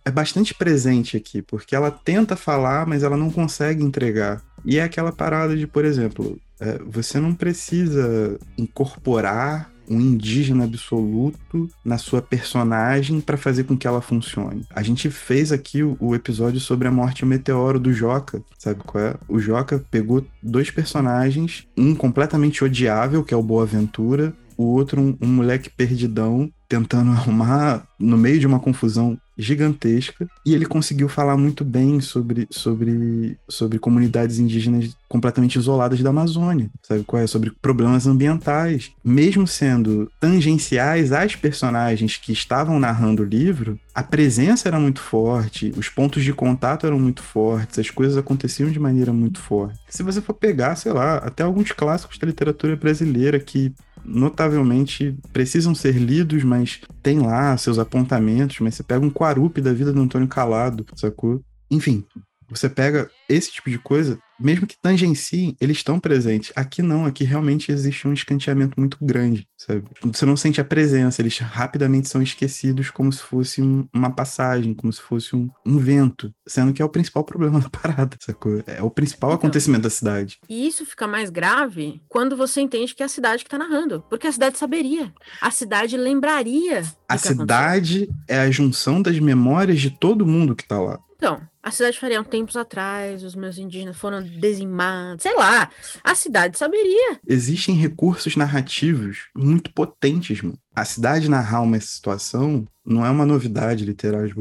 é 0.05 0.11
bastante 0.11 0.55
presente 0.55 1.17
aqui, 1.17 1.43
porque 1.43 1.77
ela 1.77 1.91
tenta 1.91 2.35
falar, 2.35 2.87
mas 2.87 3.03
ela 3.03 3.17
não 3.17 3.31
consegue 3.31 3.85
entregar. 3.85 4.43
E 4.67 4.79
é 4.79 4.83
aquela 4.83 5.13
parada 5.13 5.57
de, 5.57 5.67
por 5.67 5.85
exemplo, 5.85 6.39
é, 6.61 6.79
você 6.85 7.21
não 7.21 7.33
precisa 7.33 8.39
incorporar 8.59 9.71
um 9.89 10.01
indígena 10.01 10.65
absoluto 10.65 11.71
na 11.85 11.97
sua 11.97 12.21
personagem 12.21 13.21
para 13.21 13.37
fazer 13.37 13.63
com 13.65 13.77
que 13.77 13.87
ela 13.87 14.01
funcione. 14.01 14.67
A 14.75 14.83
gente 14.83 15.09
fez 15.11 15.53
aqui 15.53 15.85
o, 15.85 15.97
o, 16.01 16.15
episódio 16.15 16.59
sobre 16.59 16.89
a 16.89 16.91
morte 16.91 17.21
e 17.21 17.25
meteoro 17.25 17.79
do 17.79 17.93
Joca, 17.93 18.43
sabe 18.59 18.81
qual 18.85 19.05
é? 19.05 19.15
O 19.29 19.39
Joca 19.39 19.85
pegou 19.89 20.27
dois 20.43 20.71
personagens, 20.71 21.67
um 21.77 21.95
completamente 21.95 22.65
odiável, 22.65 23.23
que 23.23 23.33
é 23.33 23.37
o 23.37 23.43
Boaventura, 23.43 24.35
o 24.57 24.65
outro 24.65 25.01
um, 25.01 25.17
um 25.21 25.29
moleque 25.29 25.71
perdidão 25.71 26.51
tentando 26.69 27.11
arrumar 27.11 27.87
no 27.99 28.17
meio 28.17 28.39
de 28.39 28.47
uma 28.47 28.61
confusão 28.61 29.19
gigantesca 29.39 30.27
e 30.45 30.55
ele 30.55 30.65
conseguiu 30.65 31.09
falar 31.09 31.37
muito 31.37 31.65
bem 31.65 32.01
sobre, 32.01 32.47
sobre, 32.51 33.39
sobre 33.49 33.79
comunidades 33.79 34.39
indígenas 34.39 34.97
completamente 35.09 35.57
isoladas 35.57 36.01
da 36.01 36.11
Amazônia, 36.11 36.71
sabe 36.83 37.05
qual 37.05 37.23
é? 37.23 37.27
Sobre 37.27 37.51
problemas 37.51 38.07
ambientais, 38.07 38.93
mesmo 39.05 39.47
sendo 39.47 40.11
tangenciais 40.19 41.13
às 41.13 41.37
personagens 41.37 42.17
que 42.17 42.33
estavam 42.33 42.81
narrando 42.81 43.23
o 43.23 43.27
livro, 43.27 43.79
a 43.95 44.03
presença 44.03 44.69
era 44.69 44.81
muito 44.81 45.01
forte, 45.01 45.73
os 45.77 45.89
pontos 45.89 46.25
de 46.25 46.33
contato 46.33 46.87
eram 46.87 46.99
muito 46.99 47.23
fortes, 47.23 47.79
as 47.79 47.91
coisas 47.91 48.17
aconteciam 48.17 48.71
de 48.71 48.79
maneira 48.79 49.13
muito 49.13 49.41
forte. 49.41 49.79
Se 49.89 50.03
você 50.03 50.21
for 50.21 50.35
pegar, 50.35 50.77
sei 50.77 50.93
lá, 50.93 51.17
até 51.19 51.43
alguns 51.43 51.73
clássicos 51.73 52.19
da 52.19 52.27
literatura 52.27 52.75
brasileira 52.77 53.39
que 53.39 53.73
notavelmente 54.07 55.17
precisam 55.33 55.75
ser 55.75 55.97
lidos, 55.97 56.45
mas 56.45 56.81
tem 57.03 57.19
lá 57.19 57.57
seus 57.57 57.79
apontamentos, 57.79 58.61
mas 58.61 58.75
você 58.75 58.83
pega 58.83 59.05
um 59.05 59.11
Quarupi 59.11 59.61
da 59.61 59.73
vida 59.73 59.93
do 59.93 60.01
Antônio 60.01 60.29
Calado, 60.29 60.87
sacou? 60.95 61.43
Enfim, 61.71 62.05
você 62.49 62.69
pega 62.69 63.11
esse 63.29 63.53
tipo 63.53 63.69
de 63.69 63.79
coisa, 63.79 64.19
mesmo 64.39 64.67
que 64.67 64.77
tangenciem, 64.81 65.57
eles 65.61 65.79
estão 65.79 65.99
presentes. 65.99 66.53
Aqui 66.55 66.83
não, 66.83 67.07
aqui 67.07 67.25
realmente 67.25 67.73
existe 67.73 68.07
um 68.07 68.13
escanteamento 68.13 68.79
muito 68.79 68.97
grande, 69.01 69.47
sabe? 69.57 69.85
Você 70.03 70.27
não 70.27 70.37
sente 70.37 70.61
a 70.61 70.65
presença, 70.65 71.23
eles 71.23 71.39
rapidamente 71.39 72.09
são 72.09 72.23
esquecidos 72.23 72.91
como 72.91 73.13
se 73.13 73.23
fosse 73.23 73.63
um, 73.63 73.89
uma 73.93 74.11
passagem, 74.11 74.75
como 74.75 74.93
se 74.93 75.01
fosse 75.01 75.35
um, 75.35 75.49
um, 75.65 75.79
vento, 75.79 76.33
sendo 76.47 76.73
que 76.73 76.83
é 76.83 76.85
o 76.85 76.89
principal 76.89 77.25
problema 77.25 77.61
da 77.61 77.71
parada, 77.71 78.17
sacou? 78.21 78.63
É 78.67 78.83
o 78.83 78.91
principal 78.91 79.31
então, 79.31 79.39
acontecimento 79.39 79.83
da 79.83 79.91
cidade. 79.91 80.39
E 80.49 80.67
isso 80.67 80.85
fica 80.85 81.07
mais 81.07 81.31
grave 81.31 82.03
quando 82.09 82.37
você 82.37 82.61
entende 82.61 82.95
que 82.95 83.03
é 83.03 83.07
a 83.07 83.11
cidade 83.11 83.45
que 83.45 83.51
tá 83.51 83.59
narrando, 83.59 84.05
porque 84.09 84.27
a 84.27 84.33
cidade 84.33 84.59
saberia, 84.59 85.13
a 85.41 85.51
cidade 85.51 85.97
lembraria. 85.97 86.83
A 87.09 87.19
cidade 87.19 88.05
aconteceu. 88.05 88.25
é 88.29 88.41
a 88.41 88.51
junção 88.51 89.01
das 89.01 89.19
memórias 89.19 89.81
de 89.81 89.91
todo 89.91 90.27
mundo 90.27 90.55
que 90.55 90.67
tá 90.67 90.81
lá. 90.81 90.99
Então, 91.17 91.41
a 91.63 91.71
cidade 91.71 91.99
faria 91.99 92.23
tempos 92.23 92.57
atrás, 92.57 93.25
os 93.25 93.35
meus 93.35 93.57
indígenas 93.57 93.97
foram 93.97 94.23
dizimados, 94.23 95.23
sei 95.23 95.35
lá, 95.35 95.71
a 96.05 96.15
cidade 96.15 96.59
saberia. 96.59 97.19
Existem 97.27 97.75
recursos 97.75 98.37
narrativos 98.37 99.29
muito 99.35 99.73
potentes, 99.73 100.43
mano. 100.43 100.59
A 100.75 100.85
cidade 100.85 101.31
narrar 101.31 101.63
uma 101.63 101.81
situação 101.81 102.69
não 102.85 103.05
é 103.05 103.11
uma 103.11 103.25
novidade 103.25 103.85
literária, 103.85 104.33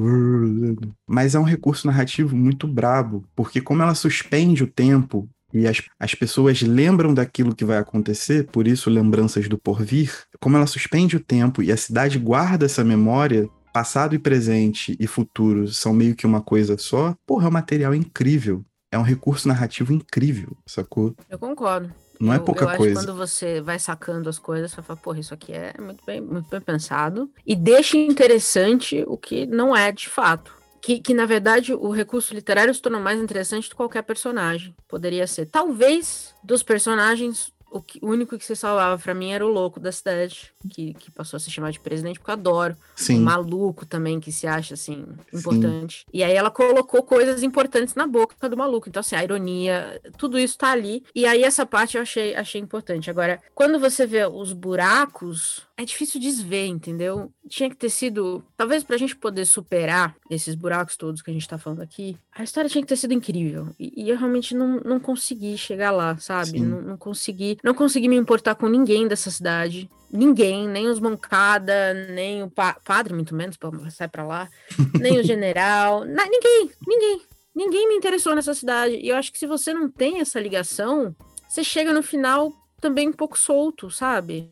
mas 1.08 1.34
é 1.34 1.40
um 1.40 1.44
recurso 1.44 1.88
narrativo 1.88 2.36
muito 2.36 2.68
brabo, 2.68 3.24
porque 3.34 3.62
como 3.62 3.82
ela 3.82 3.96
suspende 3.96 4.64
o 4.64 4.68
tempo 4.68 5.28
e 5.54 5.66
as, 5.66 5.82
as 5.98 6.14
pessoas 6.14 6.62
lembram 6.62 7.14
daquilo 7.14 7.56
que 7.56 7.64
vai 7.64 7.78
acontecer, 7.78 8.46
por 8.52 8.68
isso 8.68 8.90
lembranças 8.90 9.48
do 9.48 9.58
porvir, 9.58 10.12
como 10.42 10.58
ela 10.58 10.68
suspende 10.68 11.16
o 11.16 11.22
tempo 11.22 11.64
e 11.64 11.72
a 11.72 11.78
cidade 11.78 12.20
guarda 12.20 12.66
essa 12.66 12.84
memória, 12.84 13.48
passado 13.76 14.16
e 14.16 14.20
presente 14.20 14.96
e 14.98 15.06
futuro 15.06 15.68
são 15.68 15.92
meio 15.92 16.16
que 16.16 16.26
uma 16.26 16.40
coisa 16.40 16.78
só, 16.78 17.14
porra, 17.26 17.48
é 17.48 17.50
um 17.50 17.52
material 17.52 17.94
incrível. 17.94 18.64
É 18.90 18.98
um 18.98 19.02
recurso 19.02 19.50
narrativo 19.50 19.92
incrível, 19.92 20.56
sacou? 20.66 21.14
Eu 21.30 21.38
concordo. 21.38 21.94
Não 22.18 22.32
é 22.32 22.38
eu, 22.38 22.42
pouca 22.42 22.64
eu 22.64 22.78
coisa. 22.78 23.02
quando 23.02 23.14
você 23.14 23.60
vai 23.60 23.78
sacando 23.78 24.30
as 24.30 24.40
coisas, 24.40 24.72
você 24.72 24.82
fala, 24.82 24.98
porra, 24.98 25.20
isso 25.20 25.34
aqui 25.34 25.52
é 25.52 25.74
muito 25.78 26.06
bem, 26.06 26.22
muito 26.22 26.50
bem 26.50 26.62
pensado. 26.62 27.30
E 27.46 27.54
deixa 27.54 27.98
interessante 27.98 29.04
o 29.08 29.18
que 29.18 29.46
não 29.46 29.76
é 29.76 29.92
de 29.92 30.08
fato. 30.08 30.56
Que, 30.82 31.02
que, 31.02 31.14
na 31.14 31.26
verdade, 31.26 31.74
o 31.74 31.90
recurso 31.90 32.34
literário 32.34 32.74
se 32.74 32.82
torna 32.82 33.00
mais 33.00 33.20
interessante 33.20 33.68
do 33.68 33.72
que 33.72 33.76
qualquer 33.76 34.04
personagem. 34.04 34.74
Poderia 34.88 35.28
ser. 35.28 35.48
Talvez 35.48 36.34
dos 36.42 36.64
personagens 36.64 37.52
o, 37.76 37.82
que, 37.82 38.00
o 38.02 38.08
único 38.08 38.38
que 38.38 38.46
se 38.46 38.56
salvava 38.56 38.98
para 38.98 39.14
mim 39.14 39.32
era 39.32 39.46
o 39.46 39.50
louco 39.50 39.82
da 39.82 39.92
cidade, 39.92 40.54
que, 40.70 40.94
que 40.94 41.12
passou 41.12 41.36
a 41.36 41.40
se 41.42 41.52
chamar 41.52 41.72
de 41.72 41.80
presidente, 41.82 42.18
porque 42.20 42.32
eu 42.32 42.36
adoro. 42.36 42.78
Sim. 42.96 43.20
Um 43.20 43.24
maluco 43.24 43.86
também, 43.86 44.18
que 44.18 44.32
se 44.32 44.48
acha, 44.48 44.76
assim, 44.76 45.06
importante. 45.34 46.00
Sim. 46.00 46.06
E 46.14 46.24
aí 46.24 46.34
ela 46.34 46.50
colocou 46.50 47.04
coisas 47.04 47.44
importantes 47.44 47.94
na 47.94 48.08
boca 48.08 48.48
do 48.48 48.56
maluco. 48.56 48.88
Então, 48.88 49.02
assim, 49.02 49.18
a 49.18 49.24
ironia, 49.24 50.02
tudo 50.18 50.40
isso 50.40 50.58
tá 50.58 50.72
ali. 50.72 51.04
E 51.14 51.26
aí 51.26 51.44
essa 51.44 51.66
parte 51.66 51.98
eu 51.98 52.02
achei, 52.02 52.34
achei 52.34 52.62
importante. 52.62 53.10
Agora, 53.10 53.42
quando 53.54 53.78
você 53.78 54.08
vê 54.08 54.26
os 54.26 54.54
buracos, 54.54 55.68
é 55.78 55.84
difícil 55.84 56.22
desver, 56.22 56.68
entendeu? 56.68 57.32
Tinha 57.50 57.70
que 57.70 57.76
ter 57.76 57.90
sido. 57.90 58.42
Talvez 58.56 58.84
pra 58.84 58.96
gente 58.96 59.16
poder 59.16 59.46
superar 59.46 60.16
esses 60.30 60.56
buracos 60.56 60.96
todos 60.96 61.22
que 61.22 61.30
a 61.30 61.34
gente 61.34 61.48
tá 61.48 61.58
falando 61.58 61.82
aqui, 61.82 62.18
a 62.32 62.44
história 62.44 62.70
tinha 62.70 62.82
que 62.82 62.88
ter 62.88 62.96
sido 62.96 63.14
incrível. 63.14 63.68
E, 63.78 64.04
e 64.04 64.10
eu 64.10 64.18
realmente 64.18 64.56
não, 64.56 64.80
não 64.80 65.00
consegui 65.00 65.58
chegar 65.58 65.92
lá, 65.92 66.18
sabe? 66.18 66.62
Não, 66.62 66.82
não, 66.82 66.98
consegui. 66.98 67.58
Não 67.66 67.74
consegui 67.74 68.08
me 68.08 68.16
importar 68.16 68.54
com 68.54 68.70
ninguém 68.70 69.08
dessa 69.08 69.32
cidade. 69.32 69.90
Ninguém, 70.12 70.68
nem 70.68 70.88
os 70.88 71.00
Moncada, 71.00 71.96
nem 72.12 72.44
o 72.44 72.50
pa 72.50 72.76
padre, 72.86 73.12
muito 73.12 73.34
menos, 73.34 73.58
sai 73.90 74.08
pra 74.08 74.24
lá, 74.24 74.48
nem 75.02 75.20
o 75.20 75.24
general. 75.24 76.06
Na, 76.06 76.28
ninguém, 76.28 76.70
ninguém. 76.88 77.22
Ninguém 77.56 77.88
me 77.90 77.96
interessou 77.96 78.36
nessa 78.36 78.54
cidade. 78.54 78.98
E 78.98 79.10
eu 79.10 79.16
acho 79.16 79.32
que 79.32 79.40
se 79.40 79.48
você 79.48 79.74
não 79.74 79.90
tem 79.90 80.20
essa 80.20 80.40
ligação, 80.40 81.16
você 81.50 81.64
chega 81.64 81.92
no 81.92 82.04
final 82.04 82.54
também 82.80 83.10
um 83.10 83.14
pouco 83.14 83.36
solto, 83.36 83.90
sabe? 83.90 84.48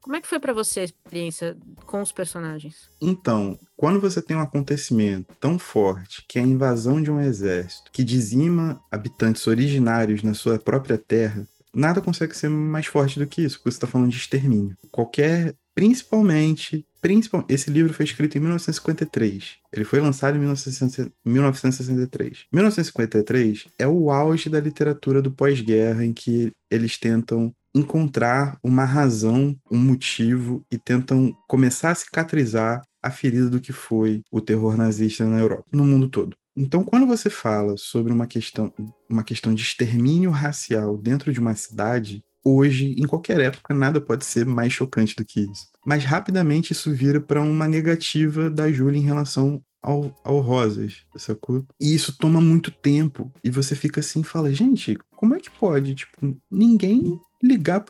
Como 0.00 0.16
é 0.16 0.20
que 0.20 0.26
foi 0.26 0.40
para 0.40 0.52
você 0.52 0.80
a 0.80 0.84
experiência 0.84 1.56
com 1.86 2.02
os 2.02 2.10
personagens? 2.10 2.90
Então, 3.00 3.56
quando 3.76 4.00
você 4.00 4.20
tem 4.20 4.36
um 4.36 4.40
acontecimento 4.40 5.32
tão 5.38 5.60
forte, 5.60 6.24
que 6.26 6.40
é 6.40 6.42
a 6.42 6.46
invasão 6.46 7.00
de 7.00 7.10
um 7.10 7.20
exército, 7.20 7.92
que 7.92 8.02
dizima 8.02 8.82
habitantes 8.90 9.46
originários 9.46 10.24
na 10.24 10.34
sua 10.34 10.58
própria 10.58 10.98
terra, 10.98 11.46
nada 11.78 12.00
consegue 12.00 12.36
ser 12.36 12.48
mais 12.48 12.86
forte 12.86 13.18
do 13.18 13.26
que 13.26 13.42
isso, 13.42 13.56
porque 13.56 13.70
você 13.70 13.76
está 13.76 13.86
falando 13.86 14.10
de 14.10 14.16
extermínio. 14.16 14.76
Qualquer, 14.90 15.54
principalmente, 15.74 16.84
principal, 17.00 17.44
esse 17.48 17.70
livro 17.70 17.94
foi 17.94 18.04
escrito 18.04 18.36
em 18.36 18.40
1953. 18.40 19.56
Ele 19.72 19.84
foi 19.84 20.00
lançado 20.00 20.36
em 20.36 20.40
1963. 20.40 22.46
1953 22.52 23.66
é 23.78 23.86
o 23.86 24.10
auge 24.10 24.50
da 24.50 24.60
literatura 24.60 25.22
do 25.22 25.30
pós-guerra, 25.30 26.04
em 26.04 26.12
que 26.12 26.50
eles 26.70 26.98
tentam 26.98 27.54
encontrar 27.74 28.58
uma 28.62 28.84
razão, 28.84 29.56
um 29.70 29.78
motivo 29.78 30.64
e 30.72 30.78
tentam 30.78 31.32
começar 31.46 31.92
a 31.92 31.94
cicatrizar 31.94 32.82
a 33.00 33.10
ferida 33.10 33.48
do 33.48 33.60
que 33.60 33.72
foi 33.72 34.22
o 34.32 34.40
terror 34.40 34.76
nazista 34.76 35.24
na 35.24 35.38
Europa, 35.38 35.64
no 35.72 35.84
mundo 35.84 36.08
todo. 36.08 36.36
Então, 36.60 36.82
quando 36.82 37.06
você 37.06 37.30
fala 37.30 37.76
sobre 37.76 38.12
uma 38.12 38.26
questão, 38.26 38.74
uma 39.08 39.22
questão 39.22 39.54
de 39.54 39.62
extermínio 39.62 40.30
racial 40.32 40.98
dentro 40.98 41.32
de 41.32 41.38
uma 41.38 41.54
cidade, 41.54 42.20
hoje, 42.44 42.96
em 42.98 43.06
qualquer 43.06 43.38
época, 43.38 43.72
nada 43.72 44.00
pode 44.00 44.24
ser 44.24 44.44
mais 44.44 44.72
chocante 44.72 45.14
do 45.14 45.24
que 45.24 45.42
isso. 45.42 45.68
Mas 45.86 46.04
rapidamente 46.04 46.72
isso 46.72 46.92
vira 46.92 47.20
para 47.20 47.40
uma 47.40 47.68
negativa 47.68 48.50
da 48.50 48.72
Júlia 48.72 48.98
em 48.98 49.04
relação 49.04 49.62
ao, 49.80 50.12
ao 50.24 50.40
Rosas, 50.40 51.04
sacou? 51.14 51.64
E 51.80 51.94
isso 51.94 52.18
toma 52.18 52.40
muito 52.40 52.72
tempo. 52.72 53.32
E 53.44 53.50
você 53.50 53.76
fica 53.76 54.00
assim 54.00 54.22
e 54.22 54.24
fala, 54.24 54.52
gente, 54.52 54.98
como 55.14 55.36
é 55.36 55.38
que 55.38 55.50
pode? 55.50 55.94
Tipo, 55.94 56.36
ninguém 56.50 57.20
ligar 57.40 57.84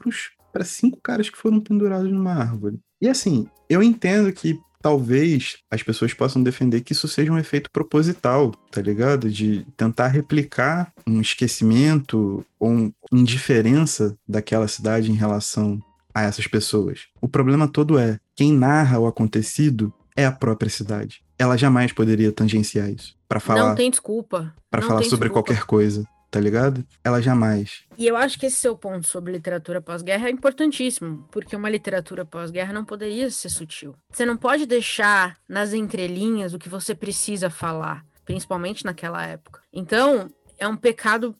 para 0.52 0.64
cinco 0.64 1.00
caras 1.02 1.30
que 1.30 1.38
foram 1.38 1.58
pendurados 1.58 2.12
numa 2.12 2.34
árvore. 2.34 2.78
E 3.00 3.08
assim, 3.08 3.48
eu 3.70 3.82
entendo 3.82 4.30
que 4.30 4.60
talvez 4.80 5.58
as 5.70 5.82
pessoas 5.82 6.14
possam 6.14 6.42
defender 6.42 6.80
que 6.80 6.92
isso 6.92 7.08
seja 7.08 7.32
um 7.32 7.38
efeito 7.38 7.70
proposital, 7.70 8.52
tá 8.70 8.80
ligado? 8.80 9.30
De 9.30 9.66
tentar 9.76 10.08
replicar 10.08 10.92
um 11.06 11.20
esquecimento 11.20 12.44
ou 12.58 12.70
uma 12.70 12.92
indiferença 13.12 14.16
daquela 14.26 14.68
cidade 14.68 15.10
em 15.10 15.14
relação 15.14 15.80
a 16.14 16.22
essas 16.22 16.46
pessoas. 16.46 17.06
O 17.20 17.28
problema 17.28 17.68
todo 17.68 17.98
é, 17.98 18.18
quem 18.34 18.52
narra 18.52 18.98
o 18.98 19.06
acontecido 19.06 19.92
é 20.16 20.24
a 20.24 20.32
própria 20.32 20.70
cidade. 20.70 21.22
Ela 21.38 21.56
jamais 21.56 21.92
poderia 21.92 22.32
tangenciar 22.32 22.90
isso 22.90 23.16
para 23.28 23.38
falar. 23.38 23.68
Não 23.68 23.74
tem 23.76 23.90
desculpa. 23.90 24.52
Para 24.70 24.82
falar 24.82 25.02
sobre 25.04 25.28
desculpa. 25.28 25.30
qualquer 25.30 25.64
coisa 25.64 26.04
tá 26.30 26.40
ligado? 26.40 26.84
Ela 27.02 27.20
jamais. 27.20 27.84
E 27.96 28.06
eu 28.06 28.16
acho 28.16 28.38
que 28.38 28.46
esse 28.46 28.56
seu 28.56 28.76
ponto 28.76 29.06
sobre 29.06 29.32
literatura 29.32 29.80
pós-guerra 29.80 30.28
é 30.28 30.30
importantíssimo, 30.30 31.26
porque 31.30 31.56
uma 31.56 31.70
literatura 31.70 32.24
pós-guerra 32.24 32.72
não 32.72 32.84
poderia 32.84 33.30
ser 33.30 33.48
sutil. 33.48 33.94
Você 34.10 34.24
não 34.24 34.36
pode 34.36 34.66
deixar 34.66 35.36
nas 35.48 35.72
entrelinhas 35.72 36.54
o 36.54 36.58
que 36.58 36.68
você 36.68 36.94
precisa 36.94 37.48
falar, 37.50 38.04
principalmente 38.24 38.84
naquela 38.84 39.24
época. 39.24 39.60
Então, 39.72 40.30
é 40.58 40.66
um 40.66 40.76
pecado, 40.76 41.34